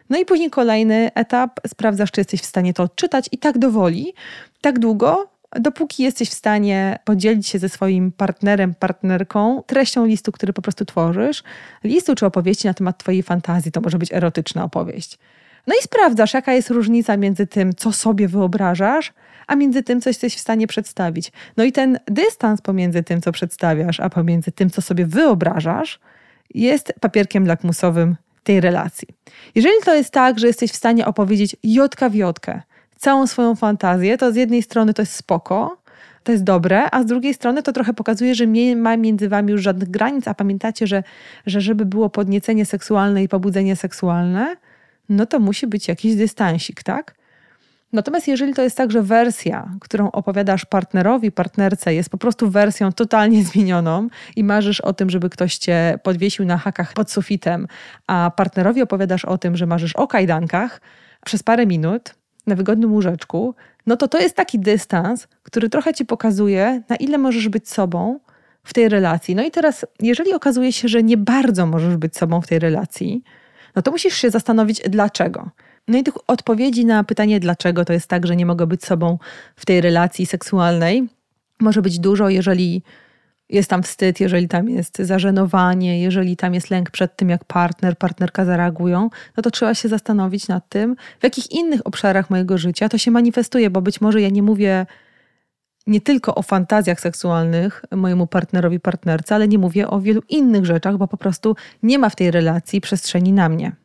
No 0.09 0.17
i 0.17 0.25
później 0.25 0.49
kolejny 0.49 1.11
etap, 1.15 1.59
sprawdzasz, 1.67 2.11
czy 2.11 2.21
jesteś 2.21 2.41
w 2.41 2.45
stanie 2.45 2.73
to 2.73 2.83
odczytać 2.83 3.29
i 3.31 3.37
tak 3.37 3.57
dowoli, 3.57 4.13
tak 4.61 4.79
długo, 4.79 5.31
dopóki 5.55 6.03
jesteś 6.03 6.29
w 6.29 6.33
stanie 6.33 6.99
podzielić 7.05 7.47
się 7.47 7.59
ze 7.59 7.69
swoim 7.69 8.11
partnerem, 8.11 8.75
partnerką 8.75 9.63
treścią 9.63 10.05
listu, 10.05 10.31
który 10.31 10.53
po 10.53 10.61
prostu 10.61 10.85
tworzysz, 10.85 11.43
listu 11.83 12.15
czy 12.15 12.25
opowieści 12.25 12.67
na 12.67 12.73
temat 12.73 12.97
Twojej 12.97 13.23
fantazji, 13.23 13.71
to 13.71 13.81
może 13.81 13.97
być 13.97 14.13
erotyczna 14.13 14.63
opowieść. 14.63 15.19
No 15.67 15.75
i 15.79 15.83
sprawdzasz, 15.83 16.33
jaka 16.33 16.53
jest 16.53 16.69
różnica 16.69 17.17
między 17.17 17.47
tym, 17.47 17.73
co 17.73 17.91
sobie 17.91 18.27
wyobrażasz, 18.27 19.13
a 19.47 19.55
między 19.55 19.83
tym, 19.83 20.01
co 20.01 20.09
jesteś 20.09 20.35
w 20.35 20.39
stanie 20.39 20.67
przedstawić. 20.67 21.31
No 21.57 21.63
i 21.63 21.71
ten 21.71 21.99
dystans 22.05 22.61
pomiędzy 22.61 23.03
tym, 23.03 23.21
co 23.21 23.31
przedstawiasz, 23.31 23.99
a 23.99 24.09
pomiędzy 24.09 24.51
tym, 24.51 24.69
co 24.69 24.81
sobie 24.81 25.05
wyobrażasz, 25.05 25.99
jest 26.53 26.93
papierkiem 26.99 27.47
lakmusowym 27.47 28.15
tej 28.43 28.61
relacji. 28.61 29.07
Jeżeli 29.55 29.75
to 29.85 29.95
jest 29.95 30.11
tak, 30.11 30.39
że 30.39 30.47
jesteś 30.47 30.71
w 30.71 30.75
stanie 30.75 31.05
opowiedzieć 31.05 31.55
jodka 31.63 32.09
w 32.09 32.15
jodkę, 32.15 32.61
całą 32.99 33.27
swoją 33.27 33.55
fantazję, 33.55 34.17
to 34.17 34.31
z 34.31 34.35
jednej 34.35 34.63
strony 34.63 34.93
to 34.93 35.01
jest 35.01 35.15
spoko, 35.15 35.77
to 36.23 36.31
jest 36.31 36.43
dobre, 36.43 36.91
a 36.91 37.03
z 37.03 37.05
drugiej 37.05 37.33
strony 37.33 37.63
to 37.63 37.73
trochę 37.73 37.93
pokazuje, 37.93 38.35
że 38.35 38.47
nie 38.47 38.75
ma 38.75 38.97
między 38.97 39.29
wami 39.29 39.51
już 39.51 39.61
żadnych 39.61 39.89
granic, 39.89 40.27
a 40.27 40.33
pamiętacie, 40.33 40.87
że, 40.87 41.03
że 41.45 41.61
żeby 41.61 41.85
było 41.85 42.09
podniecenie 42.09 42.65
seksualne 42.65 43.23
i 43.23 43.27
pobudzenie 43.27 43.75
seksualne, 43.75 44.55
no 45.09 45.25
to 45.25 45.39
musi 45.39 45.67
być 45.67 45.87
jakiś 45.87 46.15
dystansik, 46.15 46.83
tak? 46.83 47.15
Natomiast 47.93 48.27
jeżeli 48.27 48.53
to 48.53 48.61
jest 48.61 48.77
tak, 48.77 48.91
że 48.91 49.01
wersja, 49.01 49.69
którą 49.79 50.11
opowiadasz 50.11 50.65
partnerowi, 50.65 51.31
partnerce, 51.31 51.93
jest 51.93 52.09
po 52.09 52.17
prostu 52.17 52.49
wersją 52.49 52.91
totalnie 52.91 53.43
zmienioną 53.53 54.07
i 54.35 54.43
marzysz 54.43 54.81
o 54.81 54.93
tym, 54.93 55.09
żeby 55.09 55.29
ktoś 55.29 55.57
cię 55.57 55.99
podwiesił 56.03 56.45
na 56.45 56.57
hakach 56.57 56.93
pod 56.93 57.11
sufitem, 57.11 57.67
a 58.07 58.31
partnerowi 58.35 58.81
opowiadasz 58.81 59.25
o 59.25 59.37
tym, 59.37 59.57
że 59.57 59.65
marzysz 59.65 59.95
o 59.95 60.07
kajdankach 60.07 60.81
przez 61.25 61.43
parę 61.43 61.65
minut, 61.65 62.18
na 62.49 62.55
wygodnym 62.55 62.93
łóżeczku, 62.93 63.55
no 63.87 63.97
to 63.97 64.07
to 64.07 64.19
jest 64.19 64.35
taki 64.35 64.59
dystans, 64.59 65.27
który 65.43 65.69
trochę 65.69 65.93
ci 65.93 66.05
pokazuje, 66.05 66.81
na 66.89 66.95
ile 66.95 67.17
możesz 67.17 67.49
być 67.49 67.69
sobą 67.69 68.19
w 68.63 68.73
tej 68.73 68.89
relacji. 68.89 69.35
No 69.35 69.43
i 69.43 69.51
teraz, 69.51 69.85
jeżeli 69.99 70.33
okazuje 70.33 70.73
się, 70.73 70.87
że 70.87 71.03
nie 71.03 71.17
bardzo 71.17 71.65
możesz 71.65 71.97
być 71.97 72.17
sobą 72.17 72.41
w 72.41 72.47
tej 72.47 72.59
relacji, 72.59 73.23
no 73.75 73.81
to 73.81 73.91
musisz 73.91 74.13
się 74.13 74.29
zastanowić, 74.29 74.81
dlaczego. 74.89 75.49
No 75.87 75.97
i 75.97 76.03
tych 76.03 76.13
odpowiedzi 76.27 76.85
na 76.85 77.03
pytanie, 77.03 77.39
dlaczego 77.39 77.85
to 77.85 77.93
jest 77.93 78.07
tak, 78.07 78.27
że 78.27 78.35
nie 78.35 78.45
mogę 78.45 78.67
być 78.67 78.85
sobą 78.85 79.17
w 79.55 79.65
tej 79.65 79.81
relacji 79.81 80.25
seksualnej, 80.25 81.09
może 81.59 81.81
być 81.81 81.99
dużo, 81.99 82.29
jeżeli 82.29 82.83
jest 83.49 83.69
tam 83.69 83.83
wstyd, 83.83 84.19
jeżeli 84.19 84.47
tam 84.47 84.69
jest 84.69 84.97
zażenowanie, 84.97 86.01
jeżeli 86.01 86.37
tam 86.37 86.53
jest 86.53 86.69
lęk 86.69 86.91
przed 86.91 87.15
tym, 87.15 87.29
jak 87.29 87.45
partner, 87.45 87.97
partnerka 87.97 88.45
zareagują, 88.45 89.09
no 89.37 89.43
to 89.43 89.51
trzeba 89.51 89.73
się 89.73 89.89
zastanowić 89.89 90.47
nad 90.47 90.69
tym, 90.69 90.95
w 91.19 91.23
jakich 91.23 91.51
innych 91.51 91.87
obszarach 91.87 92.29
mojego 92.29 92.57
życia 92.57 92.89
to 92.89 92.97
się 92.97 93.11
manifestuje, 93.11 93.69
bo 93.69 93.81
być 93.81 94.01
może 94.01 94.21
ja 94.21 94.29
nie 94.29 94.43
mówię 94.43 94.85
nie 95.87 96.01
tylko 96.01 96.35
o 96.35 96.41
fantazjach 96.41 96.99
seksualnych 96.99 97.85
mojemu 97.91 98.27
partnerowi, 98.27 98.79
partnerce, 98.79 99.35
ale 99.35 99.47
nie 99.47 99.57
mówię 99.57 99.87
o 99.87 100.01
wielu 100.01 100.21
innych 100.29 100.65
rzeczach, 100.65 100.97
bo 100.97 101.07
po 101.07 101.17
prostu 101.17 101.55
nie 101.83 101.99
ma 101.99 102.09
w 102.09 102.15
tej 102.15 102.31
relacji 102.31 102.81
przestrzeni 102.81 103.33
na 103.33 103.49
mnie 103.49 103.75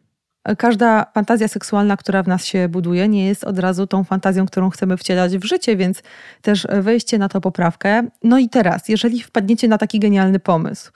każda 0.58 1.06
fantazja 1.14 1.48
seksualna, 1.48 1.96
która 1.96 2.22
w 2.22 2.28
nas 2.28 2.44
się 2.44 2.68
buduje, 2.68 3.08
nie 3.08 3.26
jest 3.26 3.44
od 3.44 3.58
razu 3.58 3.86
tą 3.86 4.04
fantazją, 4.04 4.46
którą 4.46 4.70
chcemy 4.70 4.96
wcielać 4.96 5.38
w 5.38 5.44
życie, 5.44 5.76
więc 5.76 6.02
też 6.42 6.66
wejście 6.80 7.18
na 7.18 7.28
to 7.28 7.40
poprawkę. 7.40 8.02
No 8.22 8.38
i 8.38 8.48
teraz, 8.48 8.88
jeżeli 8.88 9.22
wpadniecie 9.22 9.68
na 9.68 9.78
taki 9.78 10.00
genialny 10.00 10.38
pomysł, 10.38 10.92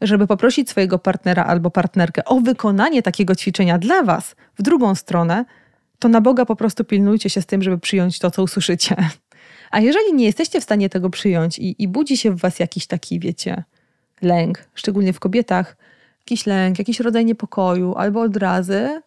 żeby 0.00 0.26
poprosić 0.26 0.70
swojego 0.70 0.98
partnera 0.98 1.44
albo 1.44 1.70
partnerkę 1.70 2.24
o 2.24 2.40
wykonanie 2.40 3.02
takiego 3.02 3.34
ćwiczenia 3.34 3.78
dla 3.78 4.02
Was 4.02 4.36
w 4.58 4.62
drugą 4.62 4.94
stronę, 4.94 5.44
to 5.98 6.08
na 6.08 6.20
Boga 6.20 6.44
po 6.44 6.56
prostu 6.56 6.84
pilnujcie 6.84 7.30
się 7.30 7.42
z 7.42 7.46
tym, 7.46 7.62
żeby 7.62 7.78
przyjąć 7.78 8.18
to, 8.18 8.30
co 8.30 8.42
usłyszycie. 8.42 8.96
A 9.70 9.80
jeżeli 9.80 10.14
nie 10.14 10.24
jesteście 10.24 10.60
w 10.60 10.64
stanie 10.64 10.88
tego 10.88 11.10
przyjąć 11.10 11.58
i, 11.58 11.82
i 11.82 11.88
budzi 11.88 12.16
się 12.16 12.30
w 12.30 12.40
Was 12.40 12.58
jakiś 12.58 12.86
taki, 12.86 13.20
wiecie, 13.20 13.64
lęk, 14.22 14.68
szczególnie 14.74 15.12
w 15.12 15.20
kobietach, 15.20 15.76
jakiś 16.28 16.46
lęk, 16.46 16.78
jakiś 16.78 17.00
rodzaj 17.00 17.24
niepokoju 17.24 17.94
albo 17.94 18.20
odrazy, 18.20 19.00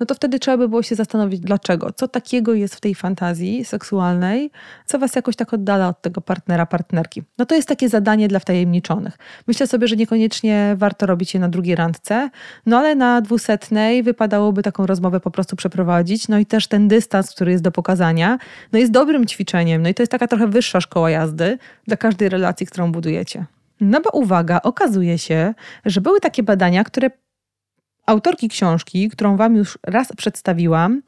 no 0.00 0.06
to 0.06 0.14
wtedy 0.14 0.38
trzeba 0.38 0.56
by 0.56 0.68
było 0.68 0.82
się 0.82 0.94
zastanowić, 0.94 1.40
dlaczego. 1.40 1.92
Co 1.92 2.08
takiego 2.08 2.54
jest 2.54 2.74
w 2.74 2.80
tej 2.80 2.94
fantazji 2.94 3.64
seksualnej, 3.64 4.50
co 4.86 4.98
was 4.98 5.16
jakoś 5.16 5.36
tak 5.36 5.54
oddala 5.54 5.88
od 5.88 6.02
tego 6.02 6.20
partnera, 6.20 6.66
partnerki. 6.66 7.22
No 7.38 7.46
to 7.46 7.54
jest 7.54 7.68
takie 7.68 7.88
zadanie 7.88 8.28
dla 8.28 8.38
wtajemniczonych. 8.38 9.18
Myślę 9.46 9.66
sobie, 9.66 9.88
że 9.88 9.96
niekoniecznie 9.96 10.74
warto 10.78 11.06
robić 11.06 11.34
je 11.34 11.40
na 11.40 11.48
drugiej 11.48 11.76
randce, 11.76 12.30
no 12.66 12.78
ale 12.78 12.94
na 12.94 13.20
dwusetnej 13.20 14.02
wypadałoby 14.02 14.62
taką 14.62 14.86
rozmowę 14.86 15.20
po 15.20 15.30
prostu 15.30 15.56
przeprowadzić. 15.56 16.28
No 16.28 16.38
i 16.38 16.46
też 16.46 16.66
ten 16.66 16.88
dystans, 16.88 17.30
który 17.30 17.52
jest 17.52 17.64
do 17.64 17.72
pokazania, 17.72 18.38
no 18.72 18.78
jest 18.78 18.92
dobrym 18.92 19.26
ćwiczeniem. 19.26 19.82
No 19.82 19.88
i 19.88 19.94
to 19.94 20.02
jest 20.02 20.12
taka 20.12 20.28
trochę 20.28 20.46
wyższa 20.46 20.80
szkoła 20.80 21.10
jazdy 21.10 21.58
dla 21.86 21.96
każdej 21.96 22.28
relacji, 22.28 22.66
którą 22.66 22.92
budujecie. 22.92 23.46
No 23.80 24.00
bo 24.00 24.10
uwaga, 24.10 24.60
okazuje 24.62 25.18
się, 25.18 25.54
że 25.84 26.00
były 26.00 26.20
takie 26.20 26.42
badania, 26.42 26.84
które 26.84 27.10
autorki 28.06 28.48
książki, 28.48 29.08
którą 29.08 29.36
Wam 29.36 29.56
już 29.56 29.78
raz 29.82 30.12
przedstawiłam, 30.16 31.02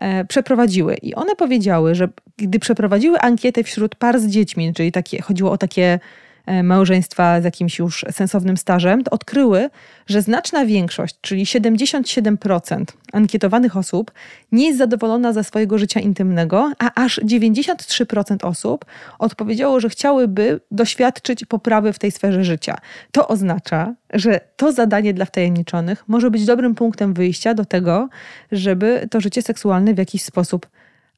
e, 0.00 0.24
przeprowadziły. 0.24 0.94
I 0.94 1.14
one 1.14 1.36
powiedziały, 1.36 1.94
że 1.94 2.08
gdy 2.36 2.58
przeprowadziły 2.58 3.20
ankietę 3.20 3.64
wśród 3.64 3.94
par 3.94 4.20
z 4.20 4.26
dziećmi, 4.26 4.74
czyli 4.74 4.92
takie, 4.92 5.22
chodziło 5.22 5.50
o 5.50 5.58
takie 5.58 6.00
małżeństwa 6.62 7.40
z 7.40 7.44
jakimś 7.44 7.78
już 7.78 8.04
sensownym 8.10 8.56
stażem, 8.56 9.04
to 9.04 9.10
odkryły, 9.10 9.70
że 10.06 10.22
znaczna 10.22 10.66
większość, 10.66 11.18
czyli 11.20 11.44
77% 11.44 12.84
ankietowanych 13.12 13.76
osób 13.76 14.12
nie 14.52 14.66
jest 14.66 14.78
zadowolona 14.78 15.32
ze 15.32 15.44
swojego 15.44 15.78
życia 15.78 16.00
intymnego, 16.00 16.72
a 16.78 17.04
aż 17.04 17.20
93% 17.20 18.46
osób 18.46 18.84
odpowiedziało, 19.18 19.80
że 19.80 19.88
chciałyby 19.88 20.60
doświadczyć 20.70 21.44
poprawy 21.44 21.92
w 21.92 21.98
tej 21.98 22.10
sferze 22.10 22.44
życia. 22.44 22.78
To 23.12 23.28
oznacza, 23.28 23.94
że 24.12 24.40
to 24.56 24.72
zadanie 24.72 25.14
dla 25.14 25.24
wtajemniczonych 25.24 26.04
może 26.08 26.30
być 26.30 26.44
dobrym 26.44 26.74
punktem 26.74 27.14
wyjścia 27.14 27.54
do 27.54 27.64
tego, 27.64 28.08
żeby 28.52 29.08
to 29.10 29.20
życie 29.20 29.42
seksualne 29.42 29.94
w 29.94 29.98
jakiś 29.98 30.24
sposób 30.24 30.66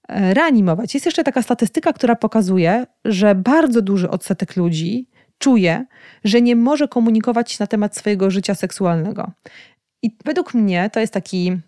e, 0.08 0.34
reanimować. 0.34 0.94
Jest 0.94 1.06
jeszcze 1.06 1.24
taka 1.24 1.42
statystyka, 1.42 1.92
która 1.92 2.16
pokazuje, 2.16 2.86
że 3.04 3.34
bardzo 3.34 3.82
duży 3.82 4.10
odsetek 4.10 4.56
ludzi 4.56 5.06
czuje, 5.38 5.86
że 6.24 6.42
nie 6.42 6.56
może 6.56 6.88
komunikować 6.88 7.58
na 7.58 7.66
temat 7.66 7.96
swojego 7.96 8.30
życia 8.30 8.54
seksualnego. 8.54 9.32
I 10.02 10.16
według 10.24 10.54
mnie 10.54 10.90
to 10.90 11.00
jest 11.00 11.12
taki 11.12 11.58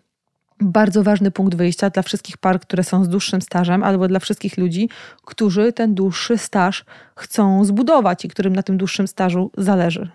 bardzo 0.61 1.03
ważny 1.03 1.31
punkt 1.31 1.55
wyjścia 1.55 1.89
dla 1.89 2.03
wszystkich 2.03 2.37
par, 2.37 2.59
które 2.59 2.83
są 2.83 3.03
z 3.03 3.09
dłuższym 3.09 3.41
stażem, 3.41 3.83
albo 3.83 4.07
dla 4.07 4.19
wszystkich 4.19 4.57
ludzi, 4.57 4.89
którzy 5.25 5.73
ten 5.73 5.95
dłuższy 5.95 6.37
staż 6.37 6.85
chcą 7.15 7.65
zbudować 7.65 8.25
i 8.25 8.29
którym 8.29 8.55
na 8.55 8.63
tym 8.63 8.77
dłuższym 8.77 9.07
stażu 9.07 9.51
zależy. 9.57 10.09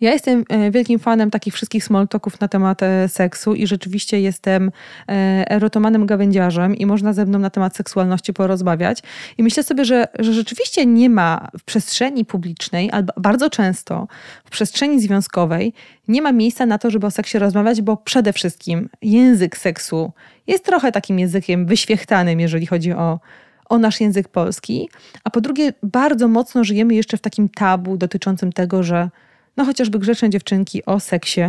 Ja 0.00 0.12
jestem 0.12 0.44
e, 0.48 0.70
wielkim 0.70 0.98
fanem 0.98 1.30
takich 1.30 1.54
wszystkich 1.54 1.84
small 1.84 2.08
talków 2.08 2.40
na 2.40 2.48
temat 2.48 2.82
e, 2.82 3.08
seksu 3.08 3.54
i 3.54 3.66
rzeczywiście 3.66 4.20
jestem 4.20 4.70
e, 5.08 5.44
erotomanem 5.50 6.06
gawędziarzem 6.06 6.76
i 6.76 6.86
można 6.86 7.12
ze 7.12 7.26
mną 7.26 7.38
na 7.38 7.50
temat 7.50 7.76
seksualności 7.76 8.32
porozmawiać. 8.32 9.02
I 9.38 9.42
myślę 9.42 9.62
sobie, 9.62 9.84
że, 9.84 10.08
że 10.18 10.32
rzeczywiście 10.32 10.86
nie 10.86 11.10
ma 11.10 11.48
w 11.58 11.64
przestrzeni 11.64 12.24
publicznej, 12.24 12.90
albo 12.92 13.12
bardzo 13.16 13.50
często 13.50 14.08
w 14.44 14.50
przestrzeni 14.50 15.00
związkowej, 15.00 15.72
nie 16.08 16.22
ma 16.22 16.32
miejsca 16.32 16.66
na 16.66 16.78
to, 16.78 16.90
żeby 16.90 17.06
o 17.06 17.10
seksie 17.10 17.38
rozmawiać, 17.38 17.82
bo 17.82 17.96
przede 17.96 18.32
wszystkim 18.32 18.88
język 19.02 19.56
seksu 19.56 20.12
jest 20.46 20.64
trochę 20.64 20.92
takim 20.92 21.18
językiem 21.18 21.66
wyświechtanym, 21.66 22.40
jeżeli 22.40 22.66
chodzi 22.66 22.92
o, 22.92 23.20
o 23.68 23.78
nasz 23.78 24.00
język 24.00 24.28
polski. 24.28 24.88
A 25.24 25.30
po 25.30 25.40
drugie, 25.40 25.72
bardzo 25.82 26.28
mocno 26.28 26.64
żyjemy 26.64 26.94
jeszcze 26.94 27.16
w 27.16 27.20
takim 27.20 27.48
tabu 27.48 27.96
dotyczącym 27.96 28.52
tego, 28.52 28.82
że 28.82 29.10
no 29.58 29.64
chociażby 29.64 29.98
grzeczne 29.98 30.30
dziewczynki 30.30 30.84
o 30.84 31.00
seksie 31.00 31.40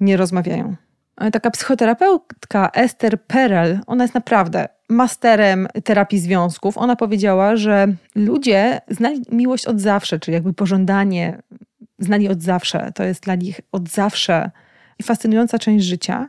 nie 0.00 0.16
rozmawiają. 0.16 0.76
Taka 1.32 1.50
psychoterapeutka 1.50 2.70
Esther 2.74 3.22
Perel, 3.22 3.80
ona 3.86 4.04
jest 4.04 4.14
naprawdę 4.14 4.68
masterem 4.88 5.68
terapii 5.84 6.18
związków. 6.18 6.78
Ona 6.78 6.96
powiedziała, 6.96 7.56
że 7.56 7.86
ludzie 8.14 8.80
znali 8.88 9.22
miłość 9.32 9.66
od 9.66 9.80
zawsze, 9.80 10.20
czyli 10.20 10.34
jakby 10.34 10.52
pożądanie 10.52 11.42
znali 11.98 12.28
od 12.28 12.42
zawsze. 12.42 12.92
To 12.94 13.04
jest 13.04 13.22
dla 13.22 13.34
nich 13.34 13.60
od 13.72 13.88
zawsze 13.88 14.50
fascynująca 15.02 15.58
część 15.58 15.84
życia 15.84 16.28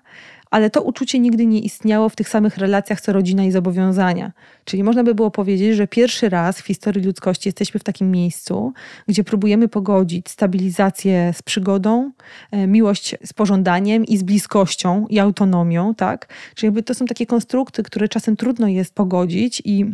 ale 0.55 0.69
to 0.69 0.81
uczucie 0.81 1.19
nigdy 1.19 1.45
nie 1.45 1.59
istniało 1.59 2.09
w 2.09 2.15
tych 2.15 2.29
samych 2.29 2.57
relacjach 2.57 3.01
co 3.01 3.13
rodzina 3.13 3.43
i 3.43 3.51
zobowiązania. 3.51 4.31
Czyli 4.65 4.83
można 4.83 5.03
by 5.03 5.15
było 5.15 5.31
powiedzieć, 5.31 5.75
że 5.75 5.87
pierwszy 5.87 6.29
raz 6.29 6.61
w 6.61 6.65
historii 6.65 7.05
ludzkości 7.05 7.47
jesteśmy 7.47 7.79
w 7.79 7.83
takim 7.83 8.11
miejscu, 8.11 8.73
gdzie 9.07 9.23
próbujemy 9.23 9.67
pogodzić 9.67 10.29
stabilizację 10.29 11.33
z 11.33 11.41
przygodą, 11.41 12.11
e, 12.51 12.67
miłość 12.67 13.15
z 13.25 13.33
pożądaniem 13.33 14.05
i 14.05 14.17
z 14.17 14.23
bliskością 14.23 15.05
i 15.09 15.19
autonomią, 15.19 15.95
tak? 15.95 16.27
Czyli 16.55 16.67
jakby 16.67 16.83
to 16.83 16.93
są 16.93 17.05
takie 17.05 17.25
konstrukty, 17.25 17.83
które 17.83 18.07
czasem 18.07 18.35
trudno 18.35 18.67
jest 18.67 18.93
pogodzić 18.93 19.61
i 19.65 19.85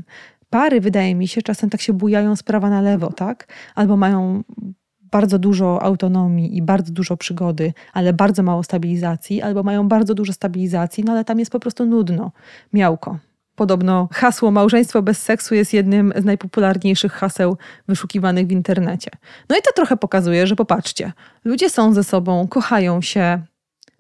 pary, 0.50 0.82
wydaje 0.82 1.16
mi 1.16 1.28
się, 1.28 1.42
czasem 1.42 1.70
tak 1.70 1.82
się 1.82 1.94
bujają 1.94 2.36
z 2.36 2.44
prawa 2.44 2.70
na 2.70 2.82
lewo, 2.82 3.14
tak? 3.14 3.48
Albo 3.76 3.98
mają 3.98 4.44
bardzo 5.12 5.40
dużo 5.40 5.82
autonomii 5.84 6.58
i 6.58 6.62
bardzo 6.62 6.94
dużo 6.94 7.18
przygody, 7.18 7.74
ale 7.94 8.14
bardzo 8.14 8.44
mało 8.44 8.64
stabilizacji, 8.64 9.42
albo 9.42 9.64
mają 9.64 9.88
bardzo 9.88 10.14
dużo 10.14 10.34
stabilizacji, 10.34 11.04
no 11.04 11.12
ale 11.12 11.26
tam 11.26 11.40
jest 11.40 11.52
po 11.52 11.60
prostu 11.60 11.86
nudno, 11.86 12.32
miałko. 12.74 13.18
Podobno 13.56 14.10
hasło 14.12 14.52
małżeństwo 14.52 15.02
bez 15.02 15.22
seksu 15.22 15.56
jest 15.56 15.74
jednym 15.74 16.14
z 16.16 16.26
najpopularniejszych 16.26 17.14
haseł 17.14 17.58
wyszukiwanych 17.88 18.48
w 18.48 18.52
internecie. 18.52 19.12
No 19.50 19.58
i 19.58 19.62
to 19.62 19.72
trochę 19.76 19.98
pokazuje, 19.98 20.48
że 20.48 20.56
popatrzcie, 20.56 21.12
ludzie 21.46 21.70
są 21.70 21.94
ze 21.94 22.04
sobą, 22.04 22.48
kochają 22.48 23.02
się, 23.02 23.42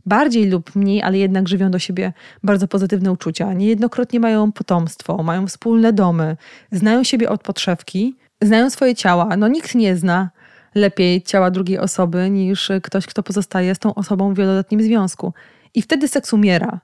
bardziej 0.05 0.49
lub 0.49 0.75
mniej, 0.75 1.01
ale 1.01 1.17
jednak 1.17 1.49
żywią 1.49 1.71
do 1.71 1.79
siebie 1.79 2.13
bardzo 2.43 2.67
pozytywne 2.67 3.11
uczucia. 3.11 3.53
Niejednokrotnie 3.53 4.19
mają 4.19 4.51
potomstwo, 4.51 5.23
mają 5.23 5.47
wspólne 5.47 5.93
domy, 5.93 6.37
znają 6.71 7.03
siebie 7.03 7.29
od 7.29 7.43
podszewki, 7.43 8.15
znają 8.41 8.69
swoje 8.69 8.95
ciała. 8.95 9.37
No 9.37 9.47
nikt 9.47 9.75
nie 9.75 9.97
zna 9.97 10.29
lepiej 10.75 11.21
ciała 11.21 11.51
drugiej 11.51 11.79
osoby 11.79 12.29
niż 12.29 12.71
ktoś, 12.83 13.05
kto 13.05 13.23
pozostaje 13.23 13.75
z 13.75 13.79
tą 13.79 13.95
osobą 13.95 14.33
w 14.33 14.37
wieloletnim 14.37 14.81
związku. 14.81 15.33
I 15.73 15.81
wtedy 15.81 16.07
seks 16.07 16.33
umiera. 16.33 16.79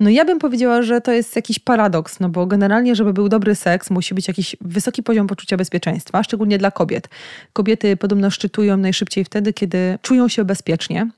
No 0.00 0.10
ja 0.10 0.24
bym 0.24 0.38
powiedziała, 0.38 0.82
że 0.82 1.00
to 1.00 1.12
jest 1.12 1.36
jakiś 1.36 1.58
paradoks, 1.58 2.20
no 2.20 2.28
bo 2.28 2.46
generalnie, 2.46 2.94
żeby 2.94 3.12
był 3.12 3.28
dobry 3.28 3.54
seks, 3.54 3.90
musi 3.90 4.14
być 4.14 4.28
jakiś 4.28 4.56
wysoki 4.60 5.02
poziom 5.02 5.26
poczucia 5.26 5.56
bezpieczeństwa, 5.56 6.22
szczególnie 6.22 6.58
dla 6.58 6.70
kobiet. 6.70 7.08
Kobiety 7.52 7.96
podobno 7.96 8.30
szczytują 8.30 8.76
najszybciej 8.76 9.24
wtedy, 9.24 9.52
kiedy 9.52 9.98
czują 10.02 10.28
się 10.28 10.44
bezpiecznie. 10.44 11.10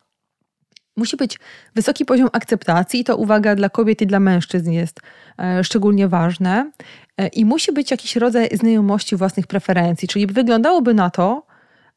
Musi 0.96 1.16
być 1.16 1.38
wysoki 1.74 2.04
poziom 2.04 2.28
akceptacji 2.32 3.00
i 3.00 3.04
to 3.04 3.16
uwaga 3.16 3.54
dla 3.54 3.68
kobiet 3.68 4.02
i 4.02 4.06
dla 4.06 4.20
mężczyzn 4.20 4.70
jest 4.70 5.00
e, 5.38 5.64
szczególnie 5.64 6.08
ważne. 6.08 6.70
E, 7.18 7.28
I 7.28 7.44
musi 7.44 7.72
być 7.72 7.90
jakiś 7.90 8.16
rodzaj 8.16 8.48
znajomości 8.52 9.16
własnych 9.16 9.46
preferencji, 9.46 10.08
czyli 10.08 10.26
wyglądałoby 10.26 10.94
na 10.94 11.10
to, 11.10 11.46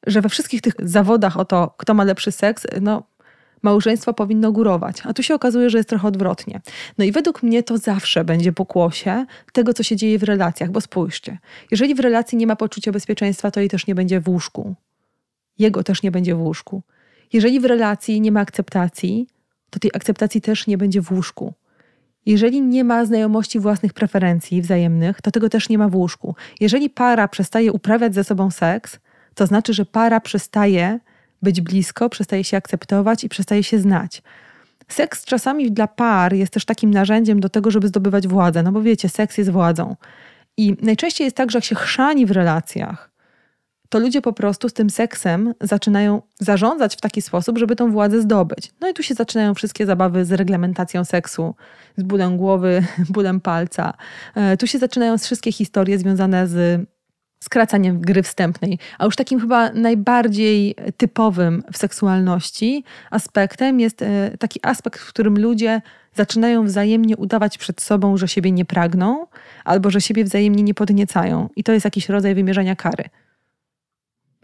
że 0.08 0.22
we 0.22 0.30
wszystkich 0.30 0.62
tych 0.62 0.74
zawodach 0.80 1.38
o 1.38 1.46
to, 1.46 1.74
kto 1.78 1.94
ma 1.94 2.04
lepszy 2.04 2.32
seks, 2.32 2.68
no 2.82 3.04
małżeństwo 3.62 4.13
powinno 4.13 4.52
górować. 4.52 5.02
A 5.04 5.13
tu 5.13 5.24
się 5.24 5.36
okazuje, 5.36 5.70
że 5.70 5.78
jest 5.78 5.89
trochę 5.89 6.08
odwrotnie. 6.08 6.62
No 6.98 7.06
i 7.06 7.12
według 7.12 7.44
mnie 7.44 7.63
to 7.63 7.78
zawsze 7.78 8.24
będzie 8.24 8.54
pokłosie 8.54 9.26
tego, 9.54 9.74
co 9.74 9.84
się 9.84 9.96
dzieje 9.96 10.20
w 10.20 10.24
relacjach, 10.24 10.72
bo 10.72 10.82
spójrzcie, 10.82 11.38
jeżeli 11.72 11.96
w 11.96 12.00
relacji 12.00 12.38
nie 12.38 12.48
ma 12.48 12.56
poczucia 12.56 12.91
bezpieczeństwa, 12.91 13.52
to 13.52 13.60
jej 13.60 13.70
też 13.70 13.88
nie 13.88 13.96
będzie 13.96 14.22
w 14.22 14.30
łóżku. 14.30 14.76
Jego 15.58 15.84
też 15.84 16.04
nie 16.04 16.12
będzie 16.12 16.36
w 16.36 16.41
łóżku. 16.41 16.82
Jeżeli 17.34 17.60
w 17.60 17.65
relacji 17.65 18.22
nie 18.22 18.32
ma 18.32 18.39
akceptacji, 18.39 19.28
to 19.70 19.80
tej 19.80 19.91
akceptacji 19.94 20.41
też 20.41 20.68
nie 20.68 20.78
będzie 20.78 21.02
w 21.02 21.12
łóżku. 21.12 21.54
Jeżeli 22.26 22.62
nie 22.62 22.84
ma 22.84 23.06
znajomości 23.06 23.60
własnych 23.60 23.94
preferencji 23.94 24.62
wzajemnych, 24.62 25.22
to 25.22 25.32
tego 25.32 25.50
też 25.50 25.70
nie 25.70 25.78
ma 25.78 25.89
w 25.89 25.96
łóżku. 25.96 26.36
Jeżeli 26.60 26.89
para 26.89 27.28
przestaje 27.28 27.72
uprawiać 27.72 28.15
ze 28.15 28.24
sobą 28.24 28.52
seks, 28.52 29.00
to 29.36 29.48
znaczy, 29.48 29.74
że 29.74 29.86
para 29.86 30.19
przestaje 30.19 31.00
być 31.41 31.62
blisko, 31.62 32.10
przestaje 32.10 32.43
się 32.43 32.58
akceptować 32.58 33.24
i 33.24 33.30
przestaje 33.30 33.63
się 33.63 33.80
znać. 33.80 34.21
Seks 34.88 35.26
czasami 35.26 35.71
dla 35.71 35.88
par 35.88 36.34
jest 36.34 36.54
też 36.54 36.65
takim 36.65 36.91
narzędziem 36.91 37.39
do 37.39 37.50
tego, 37.50 37.71
żeby 37.71 37.88
zdobywać 37.88 38.28
władzę, 38.28 38.63
no 38.63 38.71
bo 38.71 38.82
wiecie, 38.82 39.10
seks 39.10 39.38
jest 39.38 39.50
władzą. 39.50 39.95
I 40.58 40.78
najczęściej 40.82 41.26
jest 41.26 41.38
tak, 41.38 41.52
że 41.52 41.58
jak 41.58 41.65
się 41.65 41.76
chrzani 41.76 42.26
w 42.26 42.32
relacjach, 42.32 43.15
to 43.89 44.00
ludzie 44.00 44.21
po 44.21 44.34
prostu 44.34 44.69
z 44.69 44.74
tym 44.74 44.89
seksem 44.89 45.54
zaczynają 45.62 46.21
zarządzać 46.39 46.95
w 46.95 47.02
taki 47.02 47.21
sposób, 47.21 47.58
żeby 47.58 47.76
tą 47.76 47.91
władzę 47.91 48.21
zdobyć. 48.21 48.71
No 48.82 48.89
i 48.89 48.93
tu 48.93 49.04
się 49.04 49.13
zaczynają 49.13 49.54
wszystkie 49.54 49.86
zabawy 49.86 50.26
z 50.26 50.32
reglamentacją 50.32 51.06
seksu, 51.06 51.56
z 51.98 52.04
bólem 52.04 52.38
głowy, 52.38 52.86
bólem 53.10 53.41
palca. 53.41 53.93
E, 54.36 54.58
tu 54.58 54.67
się 54.67 54.80
zaczynają 54.80 55.17
wszystkie 55.17 55.52
historie 55.52 56.00
związane 56.00 56.48
z 56.48 56.82
skracaniem 57.39 58.02
gry 58.02 58.24
wstępnej. 58.24 58.80
A 58.98 59.06
już 59.06 59.15
takim 59.15 59.39
chyba 59.39 59.71
najbardziej 59.71 60.76
typowym 60.98 61.63
w 61.74 61.78
seksualności 61.78 62.84
aspektem 63.12 63.80
jest 63.80 64.02
e, 64.02 64.38
taki 64.39 64.60
aspekt, 64.63 65.00
w 65.00 65.10
którym 65.10 65.39
ludzie 65.39 65.82
zaczynają 66.15 66.65
wzajemnie 66.65 67.17
udawać 67.17 67.58
przed 67.58 67.82
sobą, 67.82 68.17
że 68.17 68.28
siebie 68.28 68.52
nie 68.52 68.65
pragną, 68.65 69.28
albo 69.65 69.89
że 69.89 70.02
siebie 70.02 70.24
wzajemnie 70.24 70.63
nie 70.63 70.74
podniecają. 70.74 71.50
I 71.56 71.63
to 71.63 71.71
jest 71.71 71.86
jakiś 71.86 72.10
rodzaj 72.10 72.36
wymierzania 72.36 72.76
kary. 72.76 73.04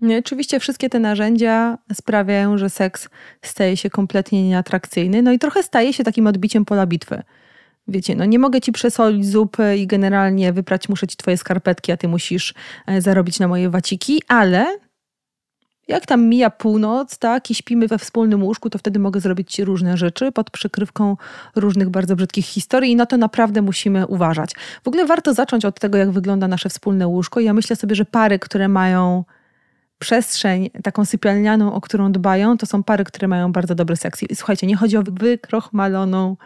No 0.02 0.18
oczywiście 0.18 0.60
wszystkie 0.60 0.90
te 0.90 1.00
narzędzia 1.00 1.78
sprawiają, 1.94 2.58
że 2.58 2.70
seks 2.70 3.10
staje 3.42 3.78
się 3.78 3.90
kompletnie 3.90 4.48
nieatrakcyjny, 4.48 5.22
no 5.22 5.32
i 5.32 5.40
trochę 5.40 5.64
staje 5.64 5.94
się 5.94 6.04
takim 6.04 6.28
odbiciem 6.28 6.66
pola 6.66 6.86
bitwy. 6.86 7.24
Wiecie, 7.88 8.16
no 8.16 8.26
nie 8.26 8.40
mogę 8.40 8.62
ci 8.62 8.72
przesolić 8.72 9.26
zupy 9.26 9.78
i 9.78 9.88
generalnie 9.88 10.54
wyprać 10.54 10.90
muszę 10.90 11.08
ci 11.08 11.18
twoje 11.18 11.38
skarpetki, 11.38 11.92
a 11.92 11.98
ty 11.98 12.08
musisz 12.08 12.54
e, 12.88 13.02
zarobić 13.02 13.40
na 13.40 13.48
moje 13.48 13.70
waciki, 13.70 14.22
ale 14.28 14.66
jak 15.88 16.06
tam 16.06 16.26
mija 16.26 16.50
północ, 16.50 17.18
tak, 17.18 17.52
i 17.52 17.56
śpimy 17.56 17.88
we 17.88 17.98
wspólnym 17.98 18.44
łóżku, 18.44 18.70
to 18.70 18.78
wtedy 18.78 19.00
mogę 19.00 19.20
zrobić 19.20 19.54
ci 19.54 19.66
różne 19.66 19.98
rzeczy 19.98 20.32
pod 20.32 20.50
przykrywką 20.50 21.18
różnych 21.56 21.90
bardzo 21.90 22.16
brzydkich 22.16 22.46
historii 22.46 22.92
i 22.92 22.96
na 22.96 23.06
to 23.06 23.18
naprawdę 23.18 23.62
musimy 23.62 24.08
uważać. 24.08 24.54
W 24.84 24.88
ogóle 24.88 25.06
warto 25.06 25.34
zacząć 25.34 25.66
od 25.66 25.80
tego, 25.80 25.98
jak 25.98 26.12
wygląda 26.12 26.48
nasze 26.48 26.70
wspólne 26.70 27.08
łóżko. 27.08 27.40
Ja 27.40 27.54
myślę 27.54 27.76
sobie, 27.76 27.96
że 27.96 28.06
pary, 28.06 28.40
które 28.40 28.68
mają 28.68 29.24
przestrzeń 30.00 30.70
taką 30.84 31.06
sypialnianą, 31.06 31.74
o 31.74 31.82
którą 31.82 32.12
dbają, 32.12 32.58
to 32.58 32.66
są 32.66 32.84
pary, 32.84 33.04
które 33.04 33.28
mają 33.28 33.52
bardzo 33.52 33.76
dobry 33.76 33.96
seks. 33.96 34.24
I 34.24 34.36
słuchajcie, 34.36 34.68
nie 34.68 34.76
chodzi 34.76 34.98
o 34.98 35.04
wykrochmaloną 35.04 36.38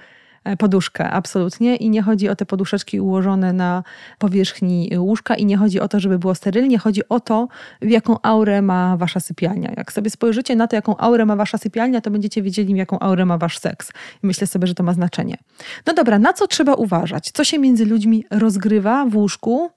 poduszkę, 0.57 1.09
absolutnie. 1.09 1.75
I 1.75 1.89
nie 1.89 2.01
chodzi 2.01 2.29
o 2.29 2.35
te 2.35 2.45
poduszeczki 2.45 2.99
ułożone 2.99 3.53
na 3.53 3.83
powierzchni 4.19 4.89
łóżka 4.97 5.35
i 5.35 5.45
nie 5.45 5.57
chodzi 5.57 5.79
o 5.79 5.87
to, 5.87 5.99
żeby 5.99 6.19
było 6.19 6.35
sterylnie, 6.35 6.77
chodzi 6.77 7.01
o 7.09 7.19
to, 7.19 7.47
jaką 7.81 8.21
aurę 8.21 8.61
ma 8.61 8.97
wasza 8.97 9.19
sypialnia. 9.19 9.71
Jak 9.77 9.93
sobie 9.93 10.09
spojrzycie 10.09 10.55
na 10.55 10.67
to, 10.67 10.75
jaką 10.75 10.97
aurę 10.97 11.25
ma 11.25 11.35
wasza 11.35 11.57
sypialnia, 11.57 12.01
to 12.01 12.11
będziecie 12.11 12.41
wiedzieli, 12.41 12.75
jaką 12.75 12.99
aurę 12.99 13.25
ma 13.25 13.37
wasz 13.37 13.59
seks. 13.59 13.91
I 14.23 14.27
myślę 14.27 14.47
sobie, 14.47 14.67
że 14.67 14.75
to 14.75 14.83
ma 14.83 14.93
znaczenie. 14.93 15.37
No 15.85 15.93
dobra, 15.93 16.19
na 16.19 16.33
co 16.33 16.47
trzeba 16.47 16.73
uważać? 16.73 17.31
Co 17.31 17.43
się 17.43 17.59
między 17.59 17.85
ludźmi 17.85 18.25
rozgrywa 18.31 19.05
w 19.05 19.15
łóżku? 19.15 19.69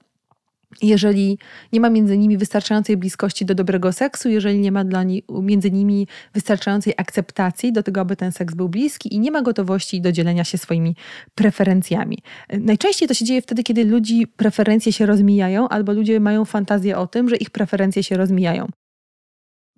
Jeżeli 0.81 1.37
nie 1.73 1.79
ma 1.79 1.89
między 1.89 2.17
nimi 2.17 2.37
wystarczającej 2.37 2.97
bliskości 2.97 3.45
do 3.45 3.55
dobrego 3.55 3.93
seksu, 3.93 4.29
jeżeli 4.29 4.59
nie 4.59 4.71
ma 4.71 4.83
dla 4.83 5.03
ni 5.03 5.23
między 5.41 5.71
nimi 5.71 6.07
wystarczającej 6.33 6.93
akceptacji 6.97 7.73
do 7.73 7.83
tego, 7.83 8.01
aby 8.01 8.15
ten 8.15 8.31
seks 8.31 8.53
był 8.53 8.69
bliski 8.69 9.15
i 9.15 9.19
nie 9.19 9.31
ma 9.31 9.41
gotowości 9.41 10.01
do 10.01 10.11
dzielenia 10.11 10.43
się 10.43 10.57
swoimi 10.57 10.95
preferencjami. 11.35 12.17
Najczęściej 12.59 13.07
to 13.07 13.13
się 13.13 13.25
dzieje 13.25 13.41
wtedy, 13.41 13.63
kiedy 13.63 13.85
ludzi 13.85 14.27
preferencje 14.27 14.93
się 14.93 15.05
rozmijają, 15.05 15.69
albo 15.69 15.93
ludzie 15.93 16.19
mają 16.19 16.45
fantazję 16.45 16.97
o 16.97 17.07
tym, 17.07 17.29
że 17.29 17.35
ich 17.35 17.49
preferencje 17.49 18.03
się 18.03 18.17
rozmijają 18.17 18.67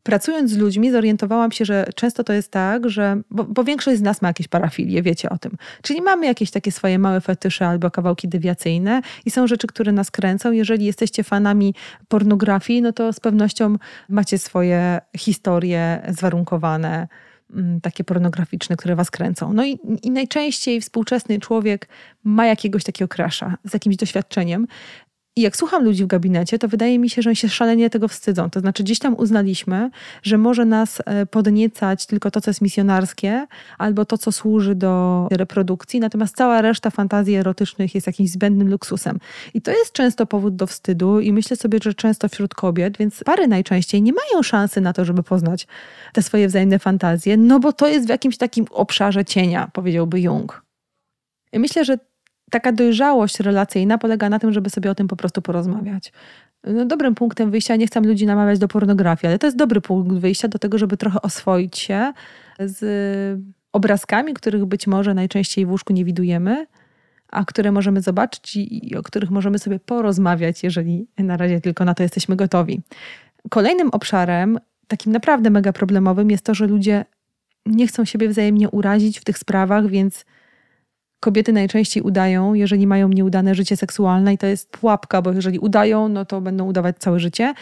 pracując 0.03 0.51
z 0.51 0.57
ludźmi, 0.57 0.91
zorientowałam 0.91 1.51
się, 1.51 1.65
że 1.65 1.85
często 1.95 2.23
to 2.23 2.33
jest 2.33 2.51
tak, 2.51 2.89
że. 2.89 3.21
Bo, 3.29 3.43
bo, 3.43 3.63
większość 3.63 3.97
z 3.97 4.01
nas 4.01 4.21
ma 4.21 4.27
jakieś 4.27 4.47
parafilie, 4.47 5.01
wiecie 5.01 5.29
o 5.29 5.37
tym. 5.37 5.57
Czyli 5.81 6.01
mamy 6.01 6.25
jakieś 6.25 6.51
takie 6.51 6.71
swoje 6.71 6.99
małe 6.99 7.21
fetysze 7.21 7.67
albo 7.67 7.91
kawałki 7.91 8.27
dewiacyjne 8.27 9.01
i 9.25 9.31
są 9.31 9.47
rzeczy, 9.47 9.67
które 9.67 9.91
nas 9.91 10.11
kręcą. 10.11 10.51
Jeżeli 10.51 10.85
jesteście 10.85 11.23
fanami 11.23 11.75
pornografii, 12.07 12.81
no 12.81 12.93
to 12.93 13.13
z 13.13 13.19
pewnością 13.19 13.75
macie 14.09 14.37
swoje 14.37 15.01
historie 15.17 16.01
zwarunkowane 16.09 17.07
mm, 17.53 17.81
takie 17.81 18.03
pornograficzne, 18.03 18.75
które 18.75 18.95
was 18.95 19.11
kręcą. 19.11 19.53
No 19.53 19.65
i, 19.65 19.79
i, 20.03 20.11
najczęściej 20.11 20.81
współczesny 20.81 21.39
człowiek 21.39 21.87
ma 22.23 22.45
jakiegoś 22.45 22.83
takiego 22.83 23.07
krasza 23.07 23.57
z 23.63 23.73
jakimś 23.73 23.95
doświadczeniem 23.95 24.67
i 25.35 25.41
jak 25.41 25.57
słucham 25.57 25.83
ludzi 25.83 26.03
w 26.03 26.07
gabinecie, 26.07 26.59
to 26.59 26.67
wydaje 26.67 26.99
mi 26.99 27.09
się, 27.09 27.21
że 27.21 27.29
oni 27.29 27.35
się 27.35 27.49
szalenie 27.49 27.89
tego 27.89 28.07
wstydzą. 28.07 28.49
To 28.49 28.59
znaczy, 28.59 28.83
gdzieś 28.83 28.99
tam 28.99 29.15
uznaliśmy, 29.17 29.89
że 30.23 30.37
może 30.37 30.65
nas 30.65 31.01
e, 31.05 31.25
podniecać 31.25 32.05
tylko 32.05 32.31
to, 32.31 32.41
co 32.41 32.49
jest 32.49 32.61
misjonarskie, 32.61 33.47
albo 33.77 34.05
to, 34.05 34.17
co 34.17 34.31
służy 34.31 34.75
do 34.75 35.27
reprodukcji, 35.31 35.99
natomiast 35.99 36.35
cała 36.35 36.61
reszta 36.61 36.89
fantazji 36.89 37.35
erotycznych 37.35 37.95
jest 37.95 38.07
jakimś 38.07 38.29
zbędnym 38.29 38.69
luksusem. 38.69 39.19
I 39.53 39.61
to 39.61 39.71
jest 39.71 39.93
często 39.93 40.25
powód 40.25 40.55
do 40.55 40.67
wstydu, 40.67 41.19
i 41.19 41.33
myślę 41.33 41.57
sobie, 41.57 41.79
że 41.83 41.93
często 41.93 42.29
wśród 42.29 42.55
kobiet, 42.55 42.97
więc 42.97 43.23
pary 43.23 43.47
najczęściej 43.47 44.01
nie 44.01 44.13
mają 44.13 44.43
szansy 44.43 44.81
na 44.81 44.93
to, 44.93 45.05
żeby 45.05 45.23
poznać 45.23 45.67
te 46.13 46.21
swoje 46.21 46.47
wzajemne 46.47 46.79
fantazje, 46.79 47.37
no 47.37 47.59
bo 47.59 47.73
to 47.73 47.87
jest 47.87 48.05
w 48.05 48.09
jakimś 48.09 48.37
takim 48.37 48.65
obszarze 48.71 49.25
cienia, 49.25 49.69
powiedziałby 49.73 50.21
Jung. 50.21 50.65
I 51.53 51.59
myślę, 51.59 51.85
że 51.85 51.97
taka 52.51 52.71
dojrzałość 52.71 53.39
relacyjna 53.39 53.97
polega 53.97 54.29
na 54.29 54.39
tym, 54.39 54.53
żeby 54.53 54.69
sobie 54.69 54.91
o 54.91 54.95
tym 54.95 55.07
po 55.07 55.15
prostu 55.15 55.41
porozmawiać. 55.41 56.13
No, 56.63 56.85
dobrym 56.85 57.15
punktem 57.15 57.51
wyjścia, 57.51 57.75
nie 57.75 57.87
chcę 57.87 58.01
ludzi 58.01 58.25
namawiać 58.25 58.59
do 58.59 58.67
pornografii, 58.67 59.29
ale 59.29 59.39
to 59.39 59.47
jest 59.47 59.57
dobry 59.57 59.81
punkt 59.81 60.15
wyjścia 60.15 60.47
do 60.47 60.59
tego, 60.59 60.77
żeby 60.77 60.97
trochę 60.97 61.21
oswoić 61.21 61.77
się 61.77 62.13
z 62.59 63.41
obrazkami, 63.71 64.33
których 64.33 64.65
być 64.65 64.87
może 64.87 65.13
najczęściej 65.13 65.65
w 65.65 65.71
łóżku 65.71 65.93
nie 65.93 66.05
widujemy, 66.05 66.65
a 67.27 67.45
które 67.45 67.71
możemy 67.71 68.01
zobaczyć 68.01 68.55
i 68.55 68.95
o 68.95 69.03
których 69.03 69.31
możemy 69.31 69.59
sobie 69.59 69.79
porozmawiać, 69.79 70.63
jeżeli 70.63 71.07
na 71.17 71.37
razie 71.37 71.61
tylko 71.61 71.85
na 71.85 71.93
to 71.93 72.03
jesteśmy 72.03 72.35
gotowi. 72.35 72.81
Kolejnym 73.49 73.89
obszarem, 73.89 74.59
takim 74.87 75.11
naprawdę 75.11 75.49
mega 75.49 75.73
problemowym, 75.73 76.31
jest 76.31 76.45
to, 76.45 76.53
że 76.53 76.67
ludzie 76.67 77.05
nie 77.65 77.87
chcą 77.87 78.05
siebie 78.05 78.29
wzajemnie 78.29 78.69
urazić 78.69 79.19
w 79.19 79.23
tych 79.23 79.37
sprawach, 79.37 79.87
więc 79.87 80.25
kobiety 81.21 81.53
najczęściej 81.53 82.03
udają, 82.03 82.53
jeżeli 82.53 82.87
mają 82.87 83.09
nieudane 83.09 83.55
życie 83.55 83.77
seksualne 83.77 84.33
i 84.33 84.37
to 84.37 84.47
jest 84.47 84.69
pułapka, 84.69 85.21
bo 85.21 85.31
jeżeli 85.31 85.59
udają, 85.59 86.09
no 86.09 86.25
to 86.25 86.41
będą 86.41 86.65
udawać 86.65 86.97
całe 86.97 87.19
życie. 87.19 87.53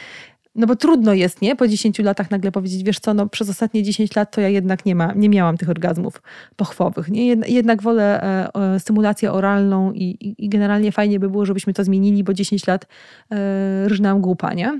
No 0.56 0.67
bo 0.67 0.76
trudno 0.76 1.13
jest, 1.13 1.41
nie? 1.41 1.56
Po 1.56 1.67
10 1.67 2.00
latach 2.00 2.32
nagle 2.32 2.52
powiedzieć, 2.52 2.84
wiesz 2.84 3.00
co, 3.00 3.13
no 3.13 3.28
przez 3.28 3.50
ostatnie 3.50 3.84
10 3.84 4.15
lat 4.15 4.36
to 4.36 4.41
ja 4.41 4.50
jednak 4.50 4.86
nie, 4.86 4.95
ma, 4.95 5.13
nie 5.15 5.30
miałam 5.30 5.58
tych 5.58 5.69
orgazmów 5.69 6.22
pochwowych. 6.56 7.10
Nie? 7.10 7.28
Jednak 7.28 7.82
wolę 7.82 8.24
e, 8.24 8.56
e, 8.74 8.80
stymulację 8.80 9.32
oralną 9.32 9.93
i, 9.93 10.36
i, 10.38 10.50
generalnie 10.50 10.91
fajnie 10.91 11.19
by 11.19 11.30
było, 11.30 11.45
żebyśmy 11.45 11.74
to 11.74 11.84
zmienili, 11.84 12.24
bo 12.24 12.34
10 12.34 12.67
lat 12.67 12.88
e, 13.32 13.88
rżnęłam 13.88 14.22
głupa, 14.22 14.54
nie? 14.54 14.80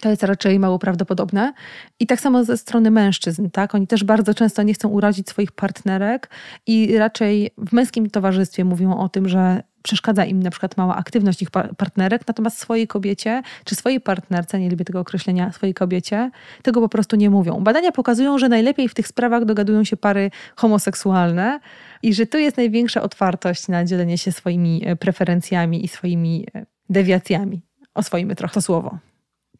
To 0.00 0.10
jest 0.10 0.22
raczej 0.22 0.58
mało 0.58 0.78
prawdopodobne. 0.78 1.52
I 2.00 2.06
tak 2.06 2.20
samo 2.20 2.44
ze 2.44 2.56
strony 2.56 2.90
mężczyzn, 2.90 3.50
tak? 3.50 3.74
Oni 3.74 3.86
też 3.86 4.04
bardzo 4.04 4.34
często 4.34 4.62
nie 4.62 4.74
chcą 4.74 4.88
urazić 4.88 5.28
swoich 5.28 5.52
partnerek 5.52 6.30
i 6.66 6.98
raczej 6.98 7.50
w 7.58 7.72
męskim 7.72 8.10
towarzystwie 8.10 8.64
mówią 8.64 8.96
o 8.96 9.08
tym, 9.08 9.28
że 9.28 9.62
przeszkadza 9.82 10.24
im 10.24 10.42
na 10.42 10.50
przykład 10.50 10.76
mała 10.76 10.96
aktywność 10.96 11.42
ich 11.42 11.50
partnerek, 11.50 12.28
natomiast 12.28 12.58
swojej 12.58 12.86
kobiecie, 12.86 13.42
czy 13.64 13.74
swojej 13.74 14.00
partnerce, 14.00 14.60
nie 14.60 14.70
lubię 14.70 14.84
tego 14.84 15.00
określenia, 15.00 15.52
swojej 15.52 15.74
kobiecie, 15.74 16.30
tego 16.62 16.80
po 16.80 16.88
prostu 16.88 17.16
nie 17.16 17.30
mówią. 17.30 17.60
Badania 17.60 17.92
pokazują, 17.92 18.38
że 18.38 18.48
najlepiej 18.48 18.88
w 18.88 18.94
tych 18.94 19.08
sprawach 19.08 19.44
dogadują 19.44 19.84
się 19.84 19.96
pary 19.96 20.30
homoseksualne 20.56 21.60
i 22.02 22.14
że 22.14 22.26
tu 22.26 22.38
jest 22.38 22.56
największa 22.56 23.02
otwartość 23.02 23.68
na 23.68 23.84
dzielenie 23.84 24.18
się 24.18 24.32
swoimi 24.32 24.82
e, 24.84 24.96
preferencjami 24.96 25.84
i 25.84 25.88
swoimi 25.88 26.46
e, 26.54 26.66
dewiacjami. 26.88 27.62
Oswoimy 27.94 28.36
trochę 28.36 28.54
to 28.54 28.62
słowo 28.62 29.09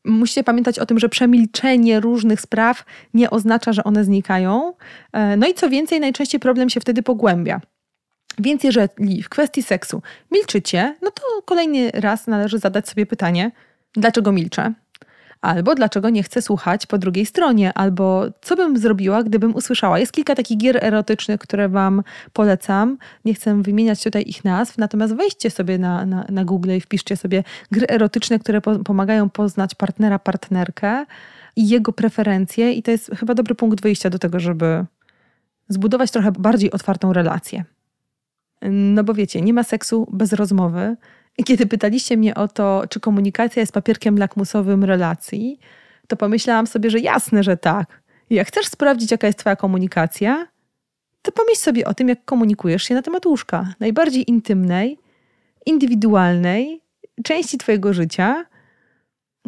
musicie 0.05 0.45
pamiętać 0.45 0.79
o 0.79 0.87
tym, 0.87 0.99
że 0.99 1.09
przemilczenie 1.09 2.01
różnych 2.01 2.41
spraw 2.41 2.85
nie 3.15 3.31
oznacza, 3.31 3.73
że 3.73 3.85
one 3.85 4.05
znikają. 4.05 4.73
E, 5.13 5.37
no 5.37 5.49
i 5.49 5.55
co 5.55 5.71
więcej, 5.71 6.01
najczęściej 6.01 6.41
problem 6.41 6.71
się 6.71 6.81
wtedy 6.81 7.03
pogłębia. 7.03 7.61
Więc 8.39 8.65
jeżeli 8.65 9.23
w 9.23 9.29
kwestii 9.29 9.63
seksu 9.63 10.03
milczycie, 10.31 10.97
no 11.03 11.11
to 11.11 11.23
kolejny 11.45 11.91
raz 11.95 12.27
należy 12.27 12.59
zadać 12.59 12.89
sobie 12.89 13.07
pytanie, 13.07 13.51
dlaczego 13.95 14.33
milczę? 14.33 14.73
Albo 15.41 15.75
dlaczego 15.75 16.11
nie 16.11 16.23
chcę 16.23 16.43
słuchać 16.43 16.87
po 16.87 16.99
drugiej 16.99 17.27
stronie, 17.27 17.73
albo 17.75 18.25
co 18.41 18.57
bym 18.57 18.79
zrobiła, 18.79 19.23
gdybym 19.23 19.55
usłyszała. 19.55 19.99
Jest 19.99 20.13
kilka 20.13 20.35
takich 20.35 20.59
gier 20.59 20.85
erotycznych, 20.85 21.41
które 21.41 21.69
Wam 21.69 22.03
polecam. 22.33 22.99
Nie 23.25 23.35
chcę 23.35 23.63
wymieniać 23.63 24.03
tutaj 24.03 24.25
ich 24.27 24.45
nazw, 24.45 24.79
natomiast 24.79 25.15
wejdźcie 25.15 25.51
sobie 25.51 25.79
na, 25.79 26.07
na, 26.07 26.25
na 26.29 26.45
Google 26.45 26.71
i 26.77 26.81
wpiszcie 26.81 27.17
sobie 27.17 27.45
gry 27.73 27.87
erotyczne, 27.89 28.39
które 28.39 28.61
po, 28.61 28.79
pomagają 28.79 29.31
poznać 29.31 29.75
partnera, 29.75 30.19
partnerkę 30.19 31.07
i 31.57 31.69
jego 31.69 31.93
preferencje, 31.93 32.73
i 32.73 32.83
to 32.83 32.91
jest 32.91 33.11
chyba 33.19 33.35
dobry 33.35 33.55
punkt 33.55 33.83
wyjścia 33.83 34.11
do 34.11 34.19
tego, 34.19 34.41
żeby 34.41 34.85
zbudować 35.69 36.11
trochę 36.11 36.33
bardziej 36.33 36.71
otwartą 36.71 37.13
relację. 37.13 37.65
No 38.71 39.05
bo 39.05 39.15
wiecie, 39.15 39.41
nie 39.41 39.53
ma 39.53 39.63
seksu 39.63 40.07
bez 40.13 40.33
rozmowy. 40.33 40.97
Kiedy 41.45 41.67
pytaliście 41.67 42.17
mnie 42.17 42.35
o 42.35 42.49
to, 42.49 42.83
czy 42.91 43.01
komunikacja 43.01 43.61
jest 43.61 43.73
papierkiem 43.73 44.19
lakmusowym 44.19 44.85
relacji, 44.85 45.59
to 46.09 46.17
pomyślałam 46.17 46.67
sobie, 46.67 46.91
że 46.91 46.99
jasne, 46.99 47.43
że 47.43 47.57
tak. 47.57 48.03
Jak 48.31 48.49
chcesz 48.49 48.67
sprawdzić, 48.67 49.11
jaka 49.11 49.27
jest 49.27 49.39
Twoja 49.39 49.57
komunikacja, 49.57 50.47
to 51.23 51.33
pomyśl 51.33 51.61
sobie 51.61 51.87
o 51.87 51.95
tym, 51.95 52.09
jak 52.09 52.25
komunikujesz 52.25 52.83
się 52.83 52.95
na 52.95 53.03
temat 53.03 53.27
łóżka. 53.27 53.75
Najbardziej 53.81 54.31
intymnej, 54.31 54.99
indywidualnej 55.67 56.81
części 57.25 57.59
Twojego 57.59 57.93
życia, 57.93 58.47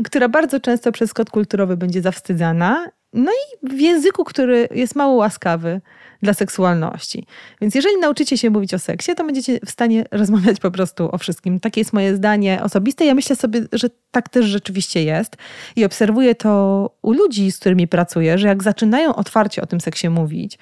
która 0.05 0.29
bardzo 0.29 0.61
często 0.61 0.93
przez 0.93 1.15
kod 1.15 1.31
kulturowy 1.31 1.77
będzie 1.77 2.03
zawstydzana, 2.03 2.87
no 3.13 3.31
i 3.33 3.69
w 3.77 3.81
języku, 3.81 4.25
który 4.25 4.69
jest 4.75 4.97
mało 4.97 5.15
łaskawy 5.15 5.81
dla 6.23 6.35
seksualności. 6.35 7.27
Więc 7.61 7.75
jeżeli 7.75 7.97
nauczycie 7.97 8.39
się 8.39 8.51
mówić 8.51 8.75
o 8.75 8.79
seksie, 8.79 9.15
to 9.15 9.25
będziecie 9.25 9.61
w 9.67 9.71
stanie 9.71 10.05
rozmawiać 10.11 10.61
po 10.61 10.71
prostu 10.71 11.09
o 11.13 11.19
wszystkim. 11.19 11.61
Takie 11.61 11.81
jest 11.81 11.93
moje 11.93 12.17
zdanie 12.17 12.63
osobiste. 12.63 13.05
Ja 13.05 13.15
myślę 13.15 13.37
sobie, 13.37 13.61
że 13.73 13.89
tak 14.11 14.29
też 14.29 14.47
rzeczywiście 14.47 15.05
jest. 15.05 15.37
I 15.77 15.85
obserwuję 15.85 16.35
to 16.35 16.91
u 17.03 17.13
ludzi, 17.13 17.53
z 17.53 17.59
którymi 17.59 17.89
pracuję, 17.89 18.39
że 18.39 18.49
jak 18.49 18.63
zaczynają 18.63 19.15
otwarcie 19.15 19.63
o 19.63 19.67
tym 19.67 19.81
seksie 19.81 20.09
mówić 20.09 20.59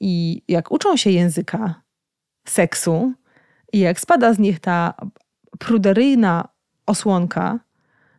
i 0.00 0.42
jak 0.48 0.72
uczą 0.72 0.96
się 0.96 1.10
języka 1.10 1.74
seksu 2.48 3.12
i 3.72 3.78
jak 3.78 4.00
spada 4.00 4.34
z 4.34 4.38
nich 4.38 4.60
ta 4.60 4.94
pruderyjna 5.58 6.48
osłonka, 6.86 7.58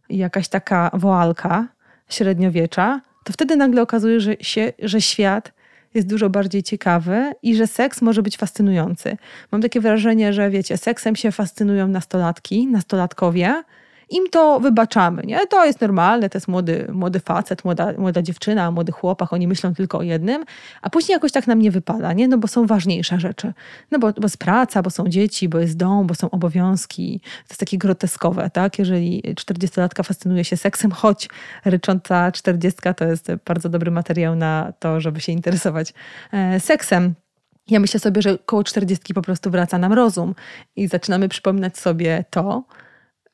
jakaś 0.10 0.48
taka 0.48 0.92
woalka 0.94 1.68
średniowiecza, 2.10 3.02
to 3.26 3.34
wtedy 3.34 3.56
nagle 3.56 3.82
okazuje 3.82 4.20
że 4.20 4.36
się, 4.42 4.74
że 4.80 5.02
świat 5.02 5.52
jest 5.94 6.08
dużo 6.08 6.30
bardziej 6.30 6.64
ciekawy 6.64 7.34
i 7.44 7.56
że 7.56 7.68
seks 7.68 8.02
może 8.02 8.24
być 8.24 8.38
fascynujący. 8.38 9.18
Mam 9.52 9.62
takie 9.62 9.82
wrażenie, 9.82 10.34
że 10.34 10.50
wiecie, 10.50 10.78
seksem 10.78 11.16
się 11.16 11.32
fascynują 11.32 11.88
nastolatki, 11.88 12.68
nastolatkowie, 12.68 13.64
im 14.10 14.30
to 14.30 14.60
wybaczamy, 14.60 15.24
nie? 15.26 15.48
To 15.48 15.66
jest 15.66 15.82
normalne, 15.82 16.30
to 16.30 16.38
jest 16.38 16.48
młody, 16.48 16.88
młody 16.92 17.20
facet, 17.20 17.66
młoda, 17.66 17.94
młoda 17.98 18.22
dziewczyna, 18.22 18.72
młody 18.72 18.92
chłopak, 18.92 19.34
oni 19.34 19.48
myślą 19.48 19.74
tylko 19.74 19.98
o 19.98 20.02
jednym, 20.02 20.46
a 20.82 20.90
później 20.90 21.14
jakoś 21.14 21.32
tak 21.32 21.48
nam 21.48 21.62
nie 21.62 21.72
wypada, 21.72 22.14
nie? 22.14 22.28
No 22.28 22.38
bo 22.38 22.48
są 22.48 22.66
ważniejsze 22.66 23.20
rzeczy. 23.20 23.54
No 23.92 24.00
bo, 24.00 24.14
bo 24.14 24.24
jest 24.24 24.38
praca, 24.38 24.82
bo 24.82 24.90
są 24.90 25.08
dzieci, 25.08 25.50
bo 25.50 25.60
jest 25.60 25.78
dom, 25.78 26.08
bo 26.08 26.16
są 26.16 26.30
obowiązki. 26.30 27.20
To 27.20 27.50
jest 27.50 27.60
takie 27.60 27.78
groteskowe, 27.78 28.50
tak? 28.50 28.80
Jeżeli 28.80 29.22
40-latka 29.22 30.04
fascynuje 30.04 30.44
się 30.44 30.58
seksem, 30.58 30.92
choć 30.92 31.30
rycząca 31.66 32.32
40 32.32 32.80
to 32.98 33.06
jest 33.06 33.28
bardzo 33.46 33.70
dobry 33.70 33.92
materiał 33.92 34.36
na 34.36 34.74
to, 34.80 35.02
żeby 35.02 35.22
się 35.22 35.32
interesować 35.32 35.94
e, 36.32 36.60
seksem. 36.60 37.14
Ja 37.68 37.80
myślę 37.80 38.00
sobie, 38.00 38.22
że 38.22 38.38
koło 38.46 38.64
40 38.64 39.14
po 39.14 39.22
prostu 39.22 39.52
wraca 39.52 39.78
nam 39.78 39.94
rozum 39.94 40.36
i 40.76 40.88
zaczynamy 40.88 41.30
przypominać 41.30 41.78
sobie 41.78 42.26
to, 42.30 42.64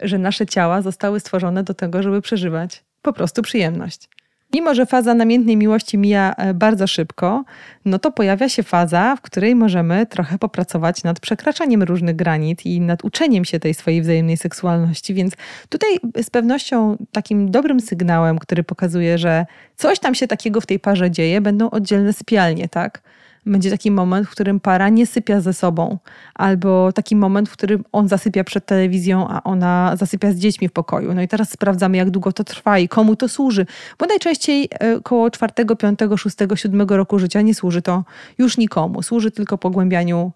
że 0.02 0.18
nasze 0.18 0.46
ciała 0.46 0.82
zostały 0.82 1.20
stworzone 1.20 1.64
do 1.64 1.74
tego, 1.74 2.04
żeby 2.04 2.22
przeżywać 2.22 2.84
po 3.02 3.14
prostu 3.14 3.42
przyjemność. 3.42 4.10
Mimo, 4.54 4.76
że 4.76 4.86
faza 4.86 5.14
namiętnej 5.14 5.58
miłości 5.58 5.98
mija 5.98 6.34
e, 6.38 6.54
bardzo 6.54 6.88
szybko, 6.88 7.44
no 7.86 8.00
to 8.00 8.12
pojawia 8.12 8.50
się 8.50 8.64
faza, 8.64 9.16
w 9.16 9.22
której 9.22 9.56
możemy 9.56 10.06
trochę 10.06 10.38
popracować 10.38 11.04
nad 11.04 11.20
przekraczaniem 11.20 11.84
różnych 11.84 12.16
granic 12.16 12.66
i 12.66 12.82
nad 12.82 13.06
uczeniem 13.06 13.46
się 13.46 13.60
tej 13.60 13.74
swojej 13.74 14.02
wzajemnej 14.02 14.38
seksualności. 14.38 15.14
Więc 15.14 15.34
tutaj 15.70 15.90
z 16.24 16.30
pewnością 16.30 16.98
takim 17.12 17.52
dobrym 17.52 17.80
sygnałem, 17.80 18.40
który 18.40 18.64
pokazuje, 18.64 19.18
że 19.18 19.46
coś 19.76 20.00
tam 20.00 20.16
się 20.16 20.28
takiego 20.28 20.62
w 20.62 20.66
tej 20.66 20.80
parze 20.80 21.12
dzieje, 21.12 21.42
będą 21.42 21.70
oddzielne 21.70 22.14
sypialnie, 22.14 22.70
tak? 22.70 23.02
Będzie 23.45 23.71
taki 23.71 23.91
moment, 23.91 24.27
w 24.27 24.32
którym 24.32 24.60
para 24.60 24.89
nie 24.89 25.08
sypia 25.08 25.41
ze 25.41 25.54
sobą, 25.54 25.97
albo 26.36 26.91
taki 26.91 27.15
moment, 27.15 27.49
w 27.49 27.54
którym 27.54 27.84
on 27.91 28.08
zasypia 28.08 28.43
przed 28.43 28.65
telewizją, 28.65 29.27
a 29.30 29.43
ona 29.43 29.95
zasypia 29.97 30.32
z 30.32 30.36
dziećmi 30.36 30.67
w 30.67 30.71
pokoju. 30.71 31.13
No 31.13 31.21
i 31.21 31.27
teraz 31.27 31.49
sprawdzamy, 31.49 31.97
jak 31.97 32.10
długo 32.10 32.32
to 32.32 32.43
trwa 32.43 32.80
i 32.80 32.88
komu 32.88 33.15
to 33.15 33.30
służy, 33.30 33.65
bo 33.99 34.06
najczęściej 34.06 34.69
e, 34.71 35.01
koło 35.01 35.32
czwartego, 35.32 35.75
piątego, 35.75 36.17
szóstego, 36.17 36.56
siódmego 36.56 36.97
roku 36.97 37.19
życia 37.19 37.41
nie 37.41 37.56
służy 37.56 37.82
to 37.82 38.04
już 38.38 38.58
nikomu, 38.58 39.04
służy 39.04 39.32
tylko 39.32 39.58
pogłębianiu 39.58 40.32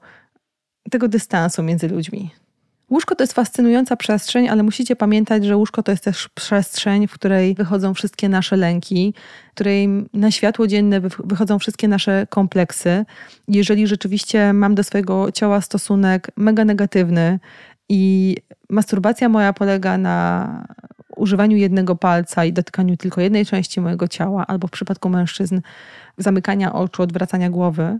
tego 0.91 1.07
dystansu 1.07 1.63
między 1.63 1.87
ludźmi. 1.87 2.44
Łóżko 2.89 3.15
to 3.15 3.23
jest 3.23 3.33
fascynująca 3.33 3.95
przestrzeń, 3.95 4.49
ale 4.49 4.63
musicie 4.63 4.95
pamiętać, 4.95 5.45
że 5.45 5.57
łóżko 5.57 5.83
to 5.83 5.91
jest 5.91 6.03
też 6.03 6.29
przestrzeń, 6.29 7.07
w 7.07 7.13
której 7.13 7.55
wychodzą 7.55 7.93
wszystkie 7.93 8.29
nasze 8.29 8.55
lęki, 8.55 9.13
w 9.47 9.51
której 9.51 9.89
na 10.13 10.31
światło 10.31 10.67
dzienne 10.67 11.01
wychodzą 11.01 11.59
wszystkie 11.59 11.87
nasze 11.87 12.27
kompleksy. 12.29 13.05
Jeżeli 13.47 13.87
rzeczywiście 13.87 14.53
mam 14.53 14.75
do 14.75 14.83
swojego 14.83 15.31
ciała 15.31 15.61
stosunek 15.61 16.31
mega 16.35 16.65
negatywny 16.65 17.39
i 17.89 18.35
masturbacja 18.69 19.29
moja 19.29 19.53
polega 19.53 19.97
na 19.97 20.47
używaniu 21.15 21.57
jednego 21.57 21.95
palca 21.95 22.45
i 22.45 22.53
dotykaniu 22.53 22.97
tylko 22.97 23.21
jednej 23.21 23.45
części 23.45 23.81
mojego 23.81 24.07
ciała, 24.07 24.47
albo 24.47 24.67
w 24.67 24.71
przypadku 24.71 25.09
mężczyzn 25.09 25.61
zamykania 26.17 26.73
oczu, 26.73 27.03
odwracania 27.03 27.49
głowy, 27.49 27.99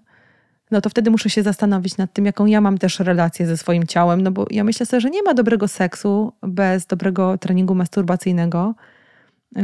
no 0.72 0.82
to 0.82 0.90
wtedy 0.90 1.12
muszę 1.12 1.30
się 1.30 1.44
zastanowić 1.44 1.98
nad 1.98 2.14
tym, 2.14 2.26
jaką 2.26 2.46
ja 2.46 2.62
mam 2.62 2.78
też 2.78 3.00
relację 3.00 3.48
ze 3.48 3.58
swoim 3.58 3.88
ciałem, 3.88 4.22
no 4.22 4.32
bo 4.32 4.46
ja 4.52 4.64
myślę 4.64 4.86
sobie, 4.86 5.02
że 5.02 5.10
nie 5.10 5.24
ma 5.24 5.34
dobrego 5.34 5.68
seksu 5.68 6.34
bez 6.42 6.86
dobrego 6.86 7.38
treningu 7.38 7.76
masturbacyjnego, 7.76 8.76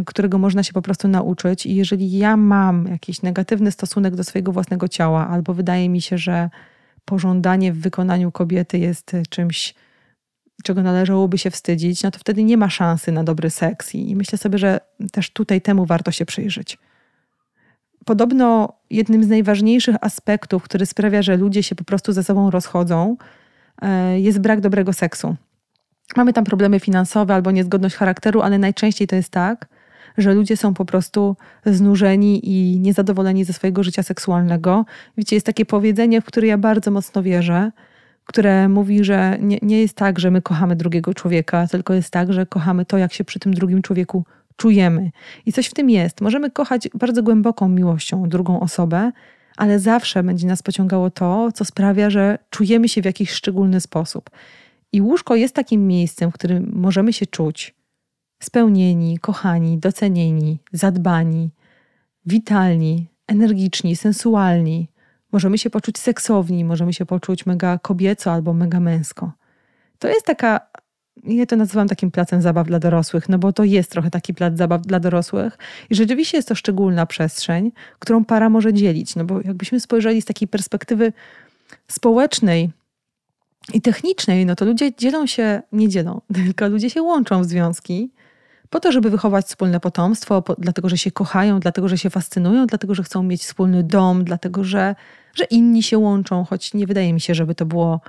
którego 0.06 0.38
można 0.38 0.64
się 0.64 0.74
po 0.74 0.82
prostu 0.82 1.08
nauczyć. 1.08 1.66
I 1.66 1.76
jeżeli 1.76 2.18
ja 2.18 2.38
mam 2.38 2.88
jakiś 2.88 3.22
negatywny 3.22 3.72
stosunek 3.72 4.16
do 4.16 4.24
swojego 4.24 4.52
własnego 4.52 4.88
ciała, 4.88 5.28
albo 5.28 5.54
wydaje 5.54 5.90
mi 5.90 6.02
się, 6.02 6.18
że 6.18 6.50
pożądanie 7.06 7.74
w 7.74 7.80
wykonaniu 7.80 8.32
kobiety 8.32 8.78
jest 8.80 9.12
czymś, 9.30 9.74
czego 10.64 10.84
należałoby 10.84 11.38
się 11.38 11.52
wstydzić, 11.52 12.04
no 12.04 12.12
to 12.12 12.20
wtedy 12.20 12.44
nie 12.44 12.58
ma 12.58 12.70
szansy 12.70 13.12
na 13.12 13.24
dobry 13.24 13.50
seks. 13.50 13.96
I 13.96 14.16
myślę 14.16 14.38
sobie, 14.38 14.58
że 14.58 14.80
też 15.12 15.30
tutaj 15.30 15.62
temu 15.62 15.86
warto 15.86 16.12
się 16.12 16.26
przyjrzeć. 16.26 16.78
Podobno 18.06 18.74
jednym 18.90 19.24
z 19.24 19.28
najważniejszych 19.28 19.96
aspektów, 20.02 20.64
który 20.64 20.86
sprawia, 20.86 21.22
że 21.22 21.38
ludzie 21.38 21.64
się 21.64 21.76
po 21.76 21.84
prostu 21.84 22.14
ze 22.14 22.24
sobą 22.24 22.52
rozchodzą, 22.52 23.18
e, 23.82 24.20
jest 24.20 24.40
brak 24.40 24.62
dobrego 24.62 24.94
seksu. 24.94 25.36
Mamy 26.18 26.34
tam 26.34 26.44
problemy 26.44 26.80
finansowe 26.80 27.34
albo 27.34 27.52
niezgodność 27.52 27.96
charakteru, 27.96 28.42
ale 28.42 28.58
najczęściej 28.58 29.08
to 29.08 29.16
jest 29.16 29.30
tak, 29.30 29.68
że 30.18 30.34
ludzie 30.34 30.58
są 30.58 30.74
po 30.74 30.86
prostu 30.86 31.36
znużeni 31.66 32.50
i 32.50 32.80
niezadowoleni 32.80 33.46
ze 33.46 33.54
swojego 33.54 33.84
życia 33.84 34.04
seksualnego. 34.04 34.86
Wiecie, 35.18 35.36
jest 35.36 35.46
takie 35.46 35.66
powiedzenie, 35.66 36.22
w 36.22 36.26
które 36.26 36.48
ja 36.48 36.58
bardzo 36.58 36.92
mocno 36.92 37.24
wierzę, 37.24 37.72
które 38.26 38.70
mówi, 38.70 39.04
że 39.04 39.38
nie, 39.42 39.58
nie 39.62 39.82
jest 39.82 39.96
tak, 39.96 40.20
że 40.20 40.32
my 40.32 40.42
kochamy 40.42 40.76
drugiego 40.76 41.14
człowieka, 41.14 41.68
tylko 41.68 41.94
jest 41.94 42.12
tak, 42.12 42.34
że 42.34 42.46
kochamy 42.46 42.86
to, 42.86 42.98
jak 42.98 43.14
się 43.14 43.24
przy 43.24 43.40
tym 43.40 43.54
drugim 43.54 43.82
człowieku 43.82 44.26
czujemy. 44.62 45.12
I 45.46 45.54
coś 45.54 45.68
w 45.68 45.74
tym 45.74 45.90
jest. 45.90 46.22
Możemy 46.22 46.52
kochać 46.52 46.90
bardzo 46.94 47.24
głęboką 47.24 47.70
miłością 47.70 48.30
drugą 48.30 48.60
osobę, 48.60 49.12
ale 49.58 49.80
zawsze 49.80 50.24
będzie 50.24 50.48
nas 50.48 50.64
pociągało 50.64 51.10
to, 51.10 51.52
co 51.52 51.66
sprawia, 51.66 52.10
że 52.10 52.38
czujemy 52.50 52.90
się 52.90 53.02
w 53.02 53.06
jakiś 53.06 53.32
szczególny 53.32 53.82
sposób. 53.82 54.30
I 54.92 55.02
łóżko 55.02 55.36
jest 55.36 55.56
takim 55.56 55.88
miejscem, 55.88 56.32
w 56.32 56.34
którym 56.34 56.72
możemy 56.76 57.14
się 57.14 57.26
czuć 57.26 57.76
spełnieni, 58.44 59.20
kochani, 59.20 59.78
docenieni, 59.78 60.60
zadbani, 60.72 61.50
witalni, 62.26 63.08
energiczni, 63.28 63.96
sensualni. 63.96 64.88
Możemy 65.32 65.58
się 65.58 65.70
poczuć 65.70 66.00
seksowni, 66.00 66.66
możemy 66.66 66.94
się 66.94 67.06
poczuć 67.06 67.46
mega 67.46 67.78
kobieco 67.78 68.32
albo 68.32 68.54
mega 68.54 68.80
męsko. 68.80 69.32
To 70.00 70.08
jest 70.08 70.26
taka 70.26 70.60
ja 71.24 71.46
to 71.46 71.56
nazywam 71.56 71.88
takim 71.88 72.12
placem 72.12 72.42
zabaw 72.42 72.68
dla 72.68 72.80
dorosłych, 72.80 73.30
no 73.30 73.38
bo 73.38 73.54
to 73.54 73.64
jest 73.64 73.92
trochę 73.92 74.12
taki 74.12 74.34
plac 74.34 74.58
zabaw 74.58 74.82
dla 74.82 75.00
dorosłych. 75.00 75.58
I 75.90 75.96
rzeczywiście 75.96 76.38
jest 76.38 76.48
to 76.48 76.56
szczególna 76.56 77.06
przestrzeń, 77.06 77.72
którą 78.00 78.26
para 78.26 78.50
może 78.50 78.74
dzielić, 78.74 79.16
no 79.16 79.26
bo 79.26 79.42
jakbyśmy 79.42 79.80
spojrzeli 79.80 80.22
z 80.22 80.26
takiej 80.26 80.48
perspektywy 80.48 81.14
społecznej 81.88 82.70
i 83.74 83.82
technicznej, 83.82 84.46
no 84.46 84.56
to 84.56 84.66
ludzie 84.66 84.96
dzielą 84.96 85.26
się, 85.26 85.62
nie 85.72 85.90
dzielą, 85.90 86.22
tylko 86.34 86.68
ludzie 86.68 86.90
się 86.90 87.02
łączą 87.02 87.42
w 87.42 87.46
związki 87.46 88.12
po 88.72 88.80
to, 88.80 88.92
żeby 88.92 89.10
wychować 89.10 89.46
wspólne 89.46 89.80
potomstwo, 89.80 90.42
po, 90.42 90.56
dlatego, 90.58 90.90
że 90.90 90.98
się 90.98 91.12
kochają, 91.12 91.60
dlatego, 91.60 91.88
że 91.88 91.98
się 91.98 92.10
fascynują, 92.10 92.68
dlatego, 92.68 92.96
że 92.96 93.04
chcą 93.04 93.24
mieć 93.24 93.42
wspólny 93.42 93.84
dom, 93.84 94.24
dlatego, 94.24 94.64
że, 94.64 94.96
że 95.34 95.44
inni 95.44 95.84
się 95.84 95.98
łączą, 95.98 96.46
choć 96.46 96.74
nie 96.74 96.88
wydaje 96.88 97.14
mi 97.14 97.22
się, 97.22 97.36
żeby 97.36 97.56
to 97.56 97.66
było 97.66 98.02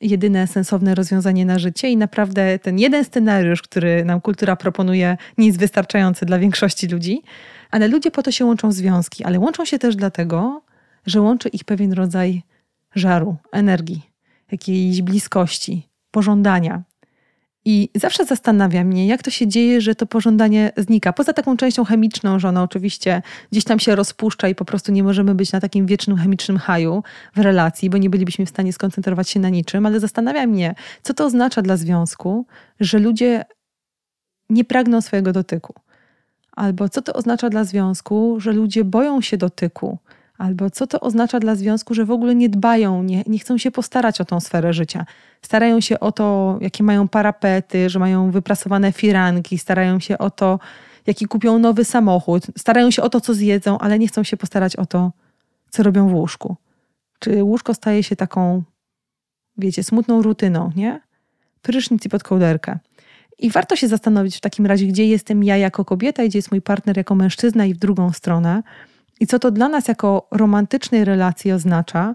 jedyne 0.00 0.46
sensowne 0.46 0.94
rozwiązanie 0.94 1.46
na 1.46 1.58
życie 1.58 1.88
i 1.88 1.96
naprawdę 1.96 2.58
ten 2.58 2.78
jeden 2.78 3.04
scenariusz, 3.04 3.62
który 3.62 4.04
nam 4.04 4.20
kultura 4.20 4.56
proponuje, 4.56 5.16
nie 5.38 5.46
jest 5.46 5.58
wystarczający 5.58 6.26
dla 6.26 6.38
większości 6.38 6.86
ludzi, 6.86 7.22
ale 7.70 7.88
ludzie 7.88 8.10
po 8.10 8.22
to 8.22 8.30
się 8.30 8.44
łączą 8.44 8.68
w 8.68 8.72
związki, 8.72 9.24
ale 9.24 9.38
łączą 9.38 9.64
się 9.64 9.78
też 9.78 9.96
dlatego, 9.96 10.62
że 11.06 11.20
łączy 11.20 11.48
ich 11.48 11.64
pewien 11.64 11.92
rodzaj 11.92 12.42
żaru, 12.94 13.36
energii, 13.52 14.02
jakiejś 14.52 15.02
bliskości, 15.02 15.88
pożądania. 16.10 16.82
I 17.70 17.90
zawsze 17.94 18.24
zastanawia 18.24 18.84
mnie, 18.84 19.06
jak 19.06 19.22
to 19.22 19.30
się 19.30 19.46
dzieje, 19.46 19.80
że 19.80 19.94
to 19.94 20.06
pożądanie 20.06 20.72
znika. 20.76 21.12
Poza 21.12 21.32
taką 21.32 21.56
częścią 21.56 21.84
chemiczną, 21.84 22.38
że 22.38 22.48
ono 22.48 22.62
oczywiście 22.62 23.22
gdzieś 23.52 23.64
tam 23.64 23.78
się 23.78 23.96
rozpuszcza 23.96 24.48
i 24.48 24.54
po 24.54 24.64
prostu 24.64 24.92
nie 24.92 25.02
możemy 25.02 25.34
być 25.34 25.52
na 25.52 25.60
takim 25.60 25.86
wiecznym 25.86 26.16
chemicznym 26.16 26.58
haju 26.58 27.02
w 27.34 27.38
relacji, 27.38 27.90
bo 27.90 27.98
nie 27.98 28.10
bylibyśmy 28.10 28.46
w 28.46 28.48
stanie 28.48 28.72
skoncentrować 28.72 29.30
się 29.30 29.40
na 29.40 29.48
niczym, 29.48 29.86
ale 29.86 30.00
zastanawia 30.00 30.46
mnie, 30.46 30.74
co 31.02 31.14
to 31.14 31.24
oznacza 31.24 31.62
dla 31.62 31.76
związku, 31.76 32.46
że 32.80 32.98
ludzie 32.98 33.44
nie 34.50 34.64
pragną 34.64 35.00
swojego 35.00 35.32
dotyku. 35.32 35.74
Albo 36.52 36.88
co 36.88 37.02
to 37.02 37.12
oznacza 37.12 37.50
dla 37.50 37.64
związku, 37.64 38.40
że 38.40 38.52
ludzie 38.52 38.84
boją 38.84 39.20
się 39.20 39.36
dotyku, 39.36 39.98
Albo 40.38 40.70
co 40.70 40.86
to 40.86 41.00
oznacza 41.00 41.40
dla 41.40 41.54
związku, 41.54 41.94
że 41.94 42.04
w 42.04 42.10
ogóle 42.10 42.34
nie 42.34 42.48
dbają, 42.48 43.02
nie, 43.02 43.22
nie 43.26 43.38
chcą 43.38 43.58
się 43.58 43.70
postarać 43.70 44.20
o 44.20 44.24
tą 44.24 44.40
sferę 44.40 44.72
życia. 44.72 45.06
Starają 45.42 45.80
się 45.80 46.00
o 46.00 46.12
to, 46.12 46.58
jakie 46.60 46.84
mają 46.84 47.08
parapety, 47.08 47.90
że 47.90 47.98
mają 47.98 48.30
wyprasowane 48.30 48.92
firanki, 48.92 49.58
starają 49.58 50.00
się 50.00 50.18
o 50.18 50.30
to, 50.30 50.58
jaki 51.06 51.26
kupią 51.26 51.58
nowy 51.58 51.84
samochód, 51.84 52.46
starają 52.58 52.90
się 52.90 53.02
o 53.02 53.08
to, 53.08 53.20
co 53.20 53.34
zjedzą, 53.34 53.78
ale 53.78 53.98
nie 53.98 54.08
chcą 54.08 54.22
się 54.22 54.36
postarać 54.36 54.76
o 54.76 54.86
to, 54.86 55.12
co 55.70 55.82
robią 55.82 56.08
w 56.08 56.14
łóżku. 56.14 56.56
Czy 57.18 57.44
łóżko 57.44 57.74
staje 57.74 58.02
się 58.02 58.16
taką, 58.16 58.62
wiecie, 59.56 59.84
smutną 59.84 60.22
rutyną, 60.22 60.72
nie? 60.76 61.00
Prysznic 61.62 62.06
i 62.06 62.08
pod 62.08 62.22
kołderkę. 62.22 62.78
I 63.38 63.50
warto 63.50 63.76
się 63.76 63.88
zastanowić 63.88 64.36
w 64.36 64.40
takim 64.40 64.66
razie, 64.66 64.86
gdzie 64.86 65.06
jestem 65.06 65.44
ja 65.44 65.56
jako 65.56 65.84
kobieta 65.84 66.22
i 66.22 66.28
gdzie 66.28 66.38
jest 66.38 66.50
mój 66.50 66.62
partner 66.62 66.96
jako 66.96 67.14
mężczyzna 67.14 67.66
i 67.66 67.74
w 67.74 67.78
drugą 67.78 68.12
stronę. 68.12 68.62
I 69.20 69.26
co 69.26 69.38
to 69.38 69.50
dla 69.50 69.68
nas 69.68 69.88
jako 69.88 70.28
romantycznej 70.30 71.04
relacji 71.04 71.52
oznacza, 71.52 72.14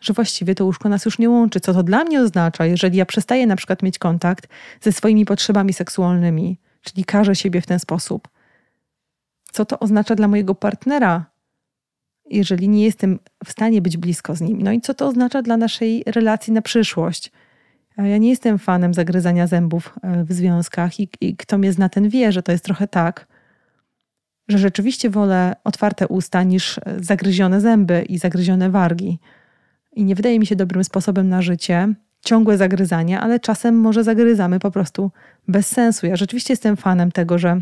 że 0.00 0.12
właściwie 0.12 0.54
to 0.54 0.64
łóżko 0.64 0.88
nas 0.88 1.04
już 1.04 1.18
nie 1.18 1.30
łączy. 1.30 1.60
Co 1.60 1.74
to 1.74 1.82
dla 1.82 2.04
mnie 2.04 2.20
oznacza, 2.20 2.66
jeżeli 2.66 2.98
ja 2.98 3.06
przestaję 3.06 3.46
na 3.46 3.56
przykład 3.56 3.82
mieć 3.82 3.98
kontakt 3.98 4.48
ze 4.80 4.92
swoimi 4.92 5.24
potrzebami 5.24 5.72
seksualnymi, 5.72 6.58
czyli 6.82 7.04
każę 7.04 7.34
siebie 7.34 7.60
w 7.60 7.66
ten 7.66 7.78
sposób. 7.78 8.28
Co 9.52 9.64
to 9.64 9.78
oznacza 9.78 10.14
dla 10.14 10.28
mojego 10.28 10.54
partnera, 10.54 11.26
jeżeli 12.30 12.68
nie 12.68 12.84
jestem 12.84 13.18
w 13.44 13.50
stanie 13.50 13.82
być 13.82 13.96
blisko 13.96 14.36
z 14.36 14.40
nim. 14.40 14.62
No 14.62 14.72
i 14.72 14.80
co 14.80 14.94
to 14.94 15.06
oznacza 15.06 15.42
dla 15.42 15.56
naszej 15.56 16.02
relacji 16.06 16.52
na 16.52 16.62
przyszłość? 16.62 17.32
Ja 17.96 18.18
nie 18.18 18.28
jestem 18.28 18.58
fanem 18.58 18.94
zagryzania 18.94 19.46
zębów 19.46 19.94
e, 20.02 20.24
w 20.24 20.32
związkach 20.32 21.00
i, 21.00 21.08
i 21.20 21.36
kto 21.36 21.58
mnie 21.58 21.72
zna, 21.72 21.88
ten 21.88 22.08
wie, 22.08 22.32
że 22.32 22.42
to 22.42 22.52
jest 22.52 22.64
trochę 22.64 22.88
tak, 22.88 23.26
że 24.48 24.58
rzeczywiście 24.58 25.10
wolę 25.10 25.56
otwarte 25.64 26.08
usta 26.08 26.42
niż 26.42 26.80
zagryzione 27.00 27.60
zęby 27.60 28.02
i 28.02 28.18
zagryzione 28.18 28.70
wargi. 28.70 29.18
I 29.92 30.04
nie 30.04 30.14
wydaje 30.14 30.38
mi 30.38 30.46
się 30.46 30.56
dobrym 30.56 30.84
sposobem 30.84 31.28
na 31.28 31.42
życie 31.42 31.94
ciągłe 32.24 32.56
zagryzanie, 32.56 33.20
ale 33.20 33.40
czasem 33.40 33.80
może 33.80 34.04
zagryzamy 34.04 34.58
po 34.58 34.70
prostu 34.70 35.10
bez 35.48 35.66
sensu. 35.66 36.06
Ja 36.06 36.16
rzeczywiście 36.16 36.52
jestem 36.52 36.76
fanem 36.76 37.12
tego, 37.12 37.38
że 37.38 37.60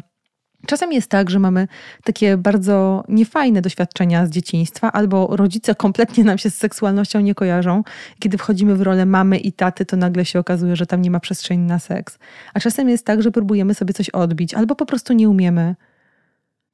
Czasem 0.66 0.92
jest 0.92 1.11
tak, 1.11 1.31
że 1.31 1.38
mamy 1.38 1.68
takie 2.05 2.37
bardzo 2.37 3.05
niefajne 3.09 3.62
doświadczenia 3.62 4.27
z 4.27 4.31
dzieciństwa, 4.31 4.92
albo 4.92 5.37
rodzice 5.37 5.75
kompletnie 5.75 6.25
nam 6.25 6.38
się 6.38 6.51
z 6.51 6.55
seksualnością 6.55 7.21
nie 7.21 7.35
kojarzą. 7.35 7.83
Kiedy 8.18 8.38
wchodzimy 8.38 8.77
w 8.77 8.81
rolę 8.81 9.07
mamy 9.07 9.38
i 9.38 9.53
taty, 9.53 9.85
to 9.85 9.97
nagle 9.97 10.25
się 10.25 10.38
okazuje, 10.38 10.77
że 10.77 10.87
tam 10.87 11.03
nie 11.03 11.11
ma 11.11 11.21
przestrzeni 11.21 11.66
na 11.66 11.79
seks. 11.79 12.18
A 12.55 12.61
czasem 12.61 12.88
jest 12.88 13.07
tak, 13.07 13.23
że 13.23 13.31
próbujemy 13.31 13.75
sobie 13.75 13.95
coś 13.95 14.11
odbić, 14.11 14.55
albo 14.55 14.75
po 14.75 14.87
prostu 14.87 15.12
nie 15.12 15.29
umiemy, 15.29 15.75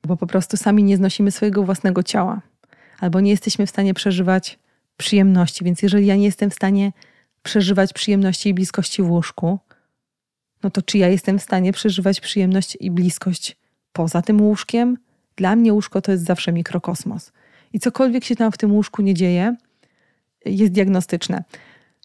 bo 0.06 0.16
po 0.16 0.26
prostu 0.26 0.56
sami 0.56 0.84
nie 0.84 0.96
znosimy 0.96 1.30
swojego 1.30 1.62
własnego 1.62 2.02
ciała, 2.02 2.42
albo 3.00 3.20
nie 3.20 3.30
jesteśmy 3.30 3.66
w 3.66 3.70
stanie 3.70 3.94
przeżywać 3.94 4.58
przyjemności. 4.96 5.64
Więc 5.64 5.82
jeżeli 5.82 6.06
ja 6.06 6.16
nie 6.16 6.24
jestem 6.24 6.50
w 6.50 6.54
stanie 6.54 6.92
przeżywać 7.42 7.92
przyjemności 7.92 8.48
i 8.48 8.54
bliskości 8.54 9.02
w 9.02 9.10
łóżku, 9.10 9.58
no 10.62 10.70
to 10.70 10.82
czy 10.82 10.98
ja 10.98 11.08
jestem 11.08 11.38
w 11.38 11.42
stanie 11.42 11.72
przeżywać 11.72 12.20
przyjemność 12.20 12.76
i 12.80 12.90
bliskość 12.90 13.56
poza 13.92 14.22
tym 14.22 14.40
łóżkiem? 14.40 14.98
Dla 15.36 15.56
mnie 15.56 15.72
łóżko 15.72 16.00
to 16.00 16.12
jest 16.12 16.24
zawsze 16.24 16.52
mikrokosmos. 16.52 17.32
I 17.72 17.80
cokolwiek 17.80 18.24
się 18.24 18.36
tam 18.36 18.52
w 18.52 18.58
tym 18.58 18.72
łóżku 18.72 19.02
nie 19.02 19.14
dzieje, 19.14 19.56
jest 20.44 20.72
diagnostyczne. 20.72 21.44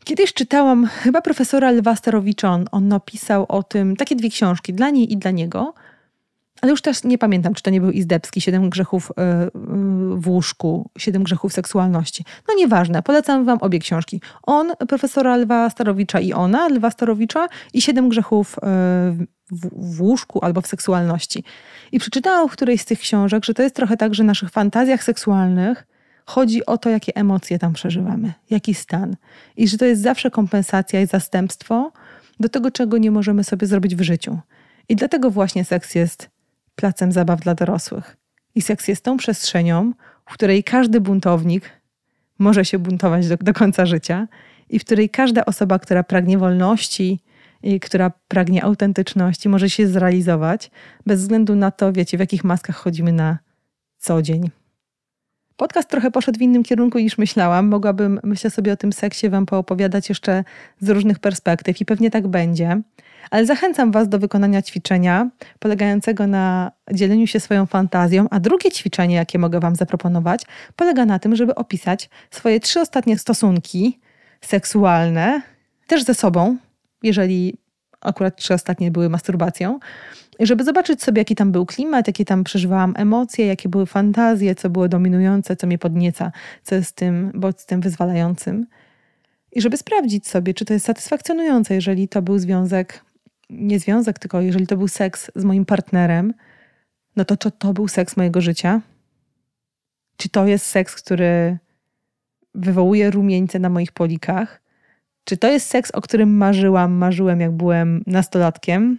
Kiedyś 0.03 0.33
czytałam 0.33 0.85
chyba 0.85 1.21
profesora 1.21 1.71
Lwa 1.71 1.95
Starowicza, 1.95 2.49
on, 2.49 2.65
on 2.71 2.87
napisał 2.87 3.45
o 3.49 3.63
tym 3.63 3.95
takie 3.95 4.15
dwie 4.15 4.29
książki, 4.29 4.73
dla 4.73 4.89
niej 4.89 5.13
i 5.13 5.17
dla 5.17 5.31
niego. 5.31 5.73
Ale 6.61 6.71
już 6.71 6.81
też 6.81 7.03
nie 7.03 7.17
pamiętam, 7.17 7.53
czy 7.53 7.63
to 7.63 7.69
nie 7.69 7.81
był 7.81 7.91
Izdebski, 7.91 8.41
Siedem 8.41 8.69
grzechów 8.69 9.11
e, 9.11 9.21
e, 9.21 9.49
w 10.15 10.27
łóżku, 10.27 10.89
Siedem 10.97 11.23
grzechów 11.23 11.53
seksualności. 11.53 12.25
No 12.47 12.55
nieważne, 12.55 13.03
polecam 13.03 13.45
wam 13.45 13.57
obie 13.61 13.79
książki. 13.79 14.21
On, 14.43 14.71
profesora 14.87 15.37
Lwa 15.37 15.69
Starowicza 15.69 16.19
i 16.19 16.33
ona, 16.33 16.67
Lwa 16.69 16.91
Starowicza 16.91 17.47
i 17.73 17.81
Siedem 17.81 18.09
grzechów 18.09 18.55
e, 18.57 18.61
w, 19.51 19.95
w 19.95 20.01
łóżku 20.01 20.45
albo 20.45 20.61
w 20.61 20.67
seksualności. 20.67 21.43
I 21.91 21.99
przeczytałam 21.99 22.49
w 22.49 22.51
którejś 22.51 22.81
z 22.81 22.85
tych 22.85 22.99
książek, 22.99 23.45
że 23.45 23.53
to 23.53 23.63
jest 23.63 23.75
trochę 23.75 23.97
tak, 23.97 24.15
że 24.15 24.23
w 24.23 24.25
naszych 24.25 24.49
fantazjach 24.49 25.03
seksualnych 25.03 25.87
chodzi 26.25 26.65
o 26.65 26.77
to, 26.77 26.89
jakie 26.89 27.15
emocje 27.15 27.59
tam 27.59 27.73
przeżywamy, 27.73 28.33
jaki 28.49 28.73
stan. 28.73 29.15
I 29.57 29.67
że 29.67 29.77
to 29.77 29.85
jest 29.85 30.01
zawsze 30.01 30.31
kompensacja 30.31 31.01
i 31.01 31.07
zastępstwo 31.07 31.91
do 32.39 32.49
tego, 32.49 32.71
czego 32.71 32.97
nie 32.97 33.11
możemy 33.11 33.43
sobie 33.43 33.67
zrobić 33.67 33.95
w 33.95 34.01
życiu. 34.01 34.39
I 34.89 34.95
dlatego 34.95 35.31
właśnie 35.31 35.65
seks 35.65 35.95
jest 35.95 36.32
placem 36.75 37.11
zabaw 37.11 37.39
dla 37.39 37.55
dorosłych. 37.55 38.17
I 38.55 38.61
seks 38.61 38.87
jest 38.87 39.03
tą 39.03 39.17
przestrzenią, 39.17 39.93
w 40.25 40.33
której 40.33 40.63
każdy 40.63 41.01
buntownik 41.01 41.69
może 42.39 42.65
się 42.65 42.79
buntować 42.79 43.27
do, 43.27 43.37
do 43.37 43.53
końca 43.53 43.85
życia 43.85 44.27
i 44.69 44.79
w 44.79 44.85
której 44.85 45.09
każda 45.09 45.45
osoba, 45.45 45.79
która 45.79 46.03
pragnie 46.03 46.37
wolności 46.37 47.19
i 47.63 47.79
która 47.79 48.11
pragnie 48.27 48.63
autentyczności, 48.63 49.49
może 49.49 49.69
się 49.69 49.87
zrealizować, 49.87 50.71
bez 51.05 51.21
względu 51.21 51.55
na 51.55 51.71
to, 51.71 51.93
wiecie, 51.93 52.17
w 52.17 52.19
jakich 52.19 52.43
maskach 52.43 52.75
chodzimy 52.75 53.11
na 53.11 53.37
co 53.97 54.21
dzień. 54.21 54.62
Podcast 55.57 55.89
trochę 55.89 56.11
poszedł 56.11 56.39
w 56.39 56.41
innym 56.41 56.63
kierunku 56.63 56.99
niż 56.99 57.17
myślałam. 57.17 57.67
Mogłabym, 57.67 58.19
myślę 58.23 58.49
sobie 58.49 58.73
o 58.73 58.77
tym 58.77 58.93
seksie, 58.93 59.29
Wam 59.29 59.45
poopowiadać 59.45 60.09
jeszcze 60.09 60.43
z 60.79 60.89
różnych 60.89 61.19
perspektyw 61.19 61.81
i 61.81 61.85
pewnie 61.85 62.11
tak 62.11 62.27
będzie. 62.27 62.81
Ale 63.31 63.45
zachęcam 63.45 63.91
Was 63.91 64.09
do 64.09 64.19
wykonania 64.19 64.61
ćwiczenia 64.61 65.29
polegającego 65.59 66.27
na 66.27 66.71
dzieleniu 66.91 67.27
się 67.27 67.39
swoją 67.39 67.65
fantazją, 67.65 68.27
a 68.29 68.39
drugie 68.39 68.71
ćwiczenie, 68.71 69.15
jakie 69.15 69.39
mogę 69.39 69.59
Wam 69.59 69.75
zaproponować, 69.75 70.45
polega 70.75 71.05
na 71.05 71.19
tym, 71.19 71.35
żeby 71.35 71.55
opisać 71.55 72.09
swoje 72.31 72.59
trzy 72.59 72.79
ostatnie 72.79 73.17
stosunki 73.17 73.99
seksualne, 74.41 75.41
też 75.87 76.03
ze 76.03 76.13
sobą, 76.13 76.57
jeżeli 77.03 77.57
akurat 78.01 78.35
trzy 78.35 78.53
ostatnie 78.53 78.91
były 78.91 79.09
masturbacją, 79.09 79.79
żeby 80.39 80.63
zobaczyć 80.63 81.03
sobie, 81.03 81.21
jaki 81.21 81.35
tam 81.35 81.51
był 81.51 81.65
klimat, 81.65 82.07
jakie 82.07 82.25
tam 82.25 82.43
przeżywałam 82.43 82.93
emocje, 82.97 83.45
jakie 83.45 83.69
były 83.69 83.85
fantazje, 83.85 84.55
co 84.55 84.69
było 84.69 84.87
dominujące, 84.87 85.55
co 85.55 85.67
mnie 85.67 85.77
podnieca, 85.77 86.31
co 86.63 86.75
jest 86.75 86.95
tym 86.95 87.31
bodźcem 87.33 87.81
wyzwalającym. 87.81 88.65
I 89.51 89.61
żeby 89.61 89.77
sprawdzić 89.77 90.27
sobie, 90.27 90.53
czy 90.53 90.65
to 90.65 90.73
jest 90.73 90.85
satysfakcjonujące, 90.85 91.75
jeżeli 91.75 92.07
to 92.07 92.21
był 92.21 92.39
związek, 92.39 93.05
nie 93.49 93.79
związek, 93.79 94.19
tylko 94.19 94.41
jeżeli 94.41 94.67
to 94.67 94.77
był 94.77 94.87
seks 94.87 95.31
z 95.35 95.43
moim 95.43 95.65
partnerem, 95.65 96.33
no 97.15 97.25
to 97.25 97.37
czy 97.37 97.51
to 97.51 97.73
był 97.73 97.87
seks 97.87 98.17
mojego 98.17 98.41
życia? 98.41 98.81
Czy 100.17 100.29
to 100.29 100.47
jest 100.47 100.65
seks, 100.65 100.95
który 100.95 101.57
wywołuje 102.55 103.11
rumieńce 103.11 103.59
na 103.59 103.69
moich 103.69 103.91
polikach? 103.91 104.61
Czy 105.23 105.37
to 105.37 105.51
jest 105.51 105.67
seks, 105.67 105.91
o 105.91 106.01
którym 106.01 106.37
marzyłam, 106.37 106.93
marzyłem, 106.93 107.39
jak 107.39 107.51
byłem 107.51 108.03
nastolatkiem? 108.07 108.97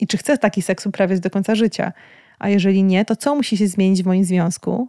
I 0.00 0.06
czy 0.06 0.16
chcę 0.16 0.38
taki 0.38 0.62
seks 0.62 0.86
uprawiać 0.86 1.20
do 1.20 1.30
końca 1.30 1.54
życia? 1.54 1.92
A 2.38 2.48
jeżeli 2.48 2.84
nie, 2.84 3.04
to 3.04 3.16
co 3.16 3.34
musi 3.34 3.56
się 3.56 3.68
zmienić 3.68 4.02
w 4.02 4.06
moim 4.06 4.24
związku, 4.24 4.88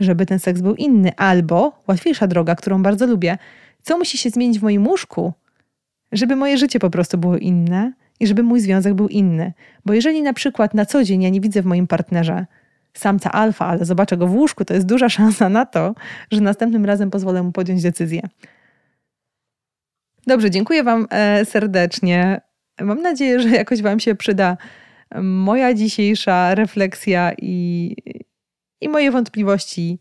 żeby 0.00 0.26
ten 0.26 0.38
seks 0.38 0.60
był 0.60 0.74
inny? 0.74 1.16
Albo 1.16 1.82
łatwiejsza 1.88 2.26
droga, 2.26 2.54
którą 2.54 2.82
bardzo 2.82 3.06
lubię, 3.06 3.38
co 3.82 3.98
musi 3.98 4.18
się 4.18 4.30
zmienić 4.30 4.58
w 4.58 4.62
moim 4.62 4.86
łóżku, 4.86 5.32
żeby 6.12 6.36
moje 6.36 6.58
życie 6.58 6.78
po 6.78 6.90
prostu 6.90 7.18
było 7.18 7.36
inne 7.36 7.92
i 8.20 8.26
żeby 8.26 8.42
mój 8.42 8.60
związek 8.60 8.94
był 8.94 9.08
inny? 9.08 9.52
Bo 9.84 9.94
jeżeli 9.94 10.22
na 10.22 10.32
przykład 10.32 10.74
na 10.74 10.86
co 10.86 11.04
dzień 11.04 11.22
ja 11.22 11.28
nie 11.28 11.40
widzę 11.40 11.62
w 11.62 11.66
moim 11.66 11.86
partnerze 11.86 12.46
samca 12.94 13.32
alfa, 13.32 13.66
ale 13.66 13.84
zobaczę 13.84 14.16
go 14.16 14.26
w 14.26 14.34
łóżku, 14.34 14.64
to 14.64 14.74
jest 14.74 14.86
duża 14.86 15.08
szansa 15.18 15.48
na 15.48 15.66
to, 15.66 15.94
że 16.30 16.40
następnym 16.40 16.84
razem 16.84 17.10
pozwolę 17.10 17.42
mu 17.42 17.52
podjąć 17.52 17.82
decyzję. 17.82 18.22
Dobrze, 20.26 20.50
dziękuję 20.50 20.82
Wam 20.82 21.06
e, 21.10 21.44
serdecznie. 21.44 22.40
Mam 22.80 23.02
nadzieję, 23.02 23.40
że 23.40 23.48
jakoś 23.48 23.82
Wam 23.82 24.00
się 24.00 24.14
przyda 24.14 24.56
moja 25.22 25.74
dzisiejsza 25.74 26.54
refleksja 26.54 27.32
i, 27.42 27.96
i 28.80 28.88
moje 28.88 29.10
wątpliwości 29.10 29.98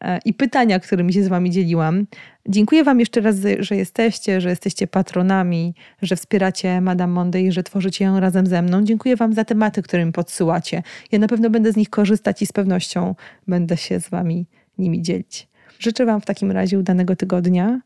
e, 0.00 0.18
i 0.24 0.34
pytania, 0.34 0.80
którymi 0.80 1.12
się 1.12 1.22
z 1.22 1.28
Wami 1.28 1.50
dzieliłam. 1.50 2.06
Dziękuję 2.48 2.84
Wam 2.84 3.00
jeszcze 3.00 3.20
raz, 3.20 3.36
że 3.58 3.76
jesteście, 3.76 4.40
że 4.40 4.48
jesteście 4.48 4.86
patronami, 4.86 5.74
że 6.02 6.16
wspieracie 6.16 6.80
Madame 6.80 7.12
Monday, 7.12 7.52
że 7.52 7.62
tworzycie 7.62 8.04
ją 8.04 8.20
razem 8.20 8.46
ze 8.46 8.62
mną. 8.62 8.84
Dziękuję 8.84 9.16
Wam 9.16 9.32
za 9.32 9.44
tematy, 9.44 9.82
którym 9.82 10.12
podsyłacie. 10.12 10.82
Ja 11.12 11.18
na 11.18 11.28
pewno 11.28 11.50
będę 11.50 11.72
z 11.72 11.76
nich 11.76 11.90
korzystać 11.90 12.42
i 12.42 12.46
z 12.46 12.52
pewnością 12.52 13.14
będę 13.48 13.76
się 13.76 14.00
z 14.00 14.08
Wami 14.08 14.46
nimi 14.78 15.02
dzielić. 15.02 15.48
Życzę 15.78 16.06
Wam 16.06 16.20
w 16.20 16.24
takim 16.24 16.52
razie 16.52 16.78
udanego 16.78 17.16
tygodnia 17.16 17.80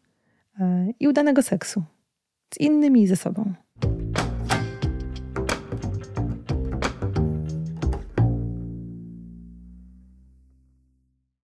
e, 0.60 0.86
i 1.00 1.08
udanego 1.08 1.42
seksu 1.42 1.82
z 2.54 2.60
innymi 2.60 3.02
i 3.02 3.06
ze 3.06 3.16
sobą. 3.16 3.52